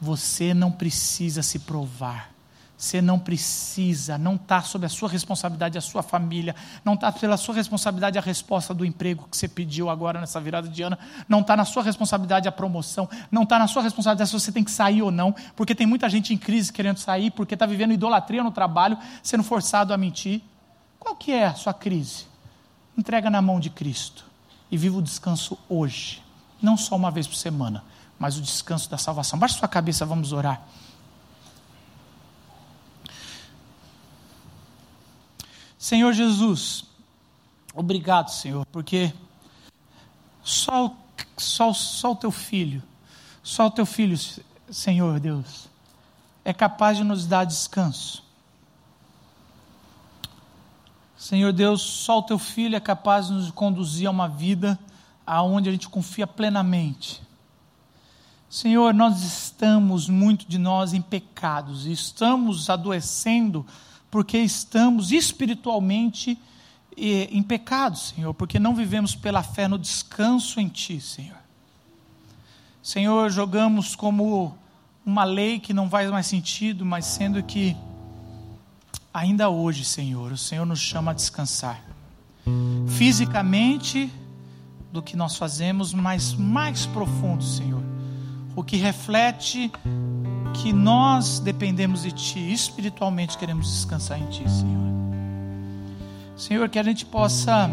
você 0.02 0.54
não 0.54 0.72
precisa 0.72 1.44
se 1.44 1.60
provar. 1.60 2.32
Você 2.78 3.02
não 3.02 3.20
precisa, 3.20 4.18
não 4.18 4.36
está 4.36 4.62
sob 4.62 4.86
a 4.86 4.90
sua 4.90 5.10
responsabilidade 5.10 5.78
a 5.78 5.82
sua 5.82 6.02
família, 6.02 6.56
não 6.86 6.94
está 6.94 7.12
pela 7.12 7.36
sua 7.36 7.54
responsabilidade 7.54 8.18
a 8.18 8.22
resposta 8.22 8.74
do 8.74 8.86
emprego 8.86 9.28
que 9.30 9.36
você 9.36 9.50
pediu 9.50 9.90
agora 9.90 10.22
nessa 10.22 10.40
virada 10.40 10.70
de 10.70 10.82
ano, 10.82 10.98
não 11.28 11.42
está 11.42 11.58
na 11.58 11.66
sua 11.66 11.84
responsabilidade 11.84 12.48
a 12.48 12.54
promoção, 12.54 13.10
não 13.30 13.44
está 13.44 13.60
na 13.60 13.68
sua 13.68 13.82
responsabilidade 13.82 14.30
se 14.30 14.34
você 14.40 14.50
tem 14.50 14.64
que 14.64 14.72
sair 14.72 15.02
ou 15.02 15.12
não, 15.12 15.36
porque 15.58 15.76
tem 15.76 15.86
muita 15.86 16.08
gente 16.08 16.34
em 16.34 16.38
crise 16.38 16.72
querendo 16.72 17.00
sair, 17.00 17.32
porque 17.32 17.54
está 17.54 17.66
vivendo 17.66 17.92
idolatria 17.92 18.42
no 18.42 18.52
trabalho, 18.52 18.98
sendo 19.22 19.44
forçado 19.44 19.94
a 19.94 19.98
mentir. 19.98 20.42
Qual 20.98 21.18
que 21.18 21.34
é 21.34 21.48
a 21.48 21.56
sua 21.56 21.74
crise? 21.74 22.29
Entrega 23.00 23.30
na 23.30 23.42
mão 23.42 23.60
de 23.60 23.70
Cristo 23.70 24.26
e 24.70 24.78
viva 24.78 24.98
o 24.98 25.02
descanso 25.02 25.58
hoje, 25.68 26.22
não 26.62 26.76
só 26.76 26.96
uma 26.96 27.10
vez 27.10 27.26
por 27.26 27.36
semana, 27.36 27.84
mas 28.20 28.38
o 28.38 28.42
descanso 28.42 28.90
da 28.90 28.98
salvação. 28.98 29.40
Baixe 29.40 29.58
sua 29.58 29.68
cabeça, 29.68 30.06
vamos 30.06 30.34
orar. 30.34 30.62
Senhor 35.78 36.12
Jesus, 36.12 36.84
obrigado, 37.74 38.30
Senhor, 38.30 38.66
porque 38.66 39.14
só, 40.44 40.94
só, 41.38 41.72
só 41.74 42.12
o 42.12 42.16
teu 42.18 42.32
filho, 42.32 42.84
só 43.42 43.68
o 43.68 43.72
teu 43.72 43.86
filho, 43.86 44.18
Senhor 44.70 45.22
Deus, 45.22 45.70
é 46.44 46.54
capaz 46.54 46.98
de 46.98 47.04
nos 47.06 47.26
dar 47.26 47.46
descanso. 47.46 48.29
Senhor 51.20 51.52
Deus, 51.52 51.82
só 51.82 52.20
o 52.20 52.24
teu 52.24 52.40
filho 52.40 52.78
é 52.78 52.80
capaz 52.80 53.28
de 53.28 53.34
nos 53.34 53.52
conduzir 53.52 54.08
a 54.08 54.10
uma 54.10 54.30
vida 54.30 54.80
aonde 55.28 55.68
a 55.68 55.72
gente 55.74 55.90
confia 55.90 56.26
plenamente. 56.26 57.22
Senhor, 58.50 58.94
nós 58.94 59.22
estamos, 59.22 60.08
muito 60.08 60.48
de 60.48 60.58
nós, 60.58 60.94
em 60.94 61.02
pecados, 61.02 61.86
estamos 61.86 62.70
adoecendo 62.70 63.66
porque 64.10 64.38
estamos 64.38 65.12
espiritualmente 65.12 66.40
em 66.96 67.44
pecado, 67.44 67.98
Senhor, 67.98 68.34
porque 68.34 68.58
não 68.58 68.74
vivemos 68.74 69.14
pela 69.14 69.44
fé 69.44 69.68
no 69.68 69.78
descanso 69.78 70.58
em 70.62 70.70
Ti, 70.70 71.02
Senhor. 71.02 71.38
Senhor, 72.82 73.30
jogamos 73.30 73.94
como 73.94 74.58
uma 75.06 75.26
lei 75.26 75.60
que 75.60 75.74
não 75.74 75.90
faz 75.90 76.10
mais 76.10 76.28
sentido, 76.28 76.86
mas 76.86 77.04
sendo 77.06 77.44
que 77.44 77.76
ainda 79.14 79.50
hoje, 79.50 79.84
Senhor, 79.84 80.32
o 80.32 80.38
Senhor 80.38 80.66
nos 80.66 80.80
chama 80.80 81.12
a 81.12 81.14
descansar. 81.14 81.82
Fisicamente, 82.88 84.12
do 84.92 85.02
que 85.02 85.16
nós 85.16 85.36
fazemos, 85.36 85.94
mas 85.94 86.34
mais 86.34 86.86
profundo, 86.86 87.44
Senhor. 87.44 87.82
O 88.56 88.64
que 88.64 88.78
reflete 88.78 89.72
que 90.54 90.74
nós 90.74 91.40
dependemos 91.40 92.04
de 92.04 92.12
Ti, 92.12 92.52
espiritualmente 92.52 93.38
queremos 93.38 93.72
descansar 93.72 94.20
em 94.20 94.26
Ti, 94.28 94.50
Senhor. 94.50 94.90
Senhor, 96.36 96.70
que 96.70 96.80
a 96.80 96.84
gente 96.84 97.06
possa. 97.06 97.70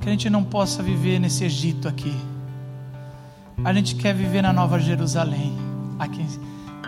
Que 0.00 0.08
a 0.08 0.10
gente 0.10 0.28
não 0.28 0.44
possa 0.44 0.82
viver 0.82 1.18
nesse 1.18 1.44
Egito 1.44 1.88
aqui. 1.88 2.14
A 3.64 3.72
gente 3.72 3.94
quer 3.94 4.14
viver 4.14 4.42
na 4.42 4.52
Nova 4.52 4.78
Jerusalém. 4.78 5.56
Aqui 5.98 6.24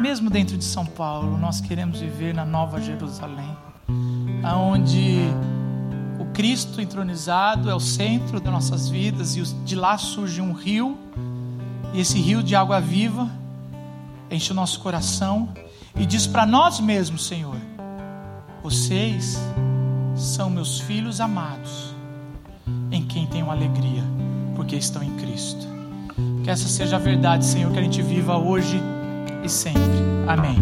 mesmo 0.00 0.30
dentro 0.30 0.56
de 0.56 0.64
São 0.64 0.86
Paulo, 0.86 1.36
nós 1.36 1.60
queremos 1.60 2.00
viver 2.00 2.32
na 2.32 2.44
Nova 2.44 2.80
Jerusalém, 2.80 3.54
aonde 4.42 5.18
o 6.18 6.24
Cristo 6.32 6.80
entronizado 6.80 7.68
é 7.68 7.74
o 7.74 7.80
centro 7.80 8.40
das 8.40 8.52
nossas 8.52 8.88
vidas 8.88 9.36
e 9.36 9.42
de 9.42 9.76
lá 9.76 9.98
surge 9.98 10.40
um 10.40 10.52
rio, 10.52 10.96
e 11.92 12.00
esse 12.00 12.18
rio 12.18 12.42
de 12.42 12.56
água 12.56 12.80
viva 12.80 13.28
enche 14.30 14.52
o 14.52 14.54
nosso 14.54 14.80
coração 14.80 15.50
e 15.94 16.06
diz 16.06 16.26
para 16.26 16.46
nós 16.46 16.80
mesmos, 16.80 17.26
Senhor: 17.26 17.56
vocês 18.62 19.38
são 20.16 20.48
meus 20.48 20.80
filhos 20.80 21.20
amados, 21.20 21.94
em 22.90 23.04
quem 23.04 23.26
tenho 23.26 23.50
alegria, 23.50 24.02
porque 24.56 24.76
estão 24.76 25.02
em 25.02 25.14
Cristo. 25.16 25.68
Que 26.42 26.48
essa 26.48 26.68
seja 26.68 26.96
a 26.96 26.98
verdade, 26.98 27.44
Senhor, 27.44 27.70
que 27.70 27.78
a 27.78 27.82
gente 27.82 28.00
viva 28.00 28.38
hoje 28.38 28.80
e 29.42 29.48
sempre. 29.48 29.80
Amém. 30.26 30.56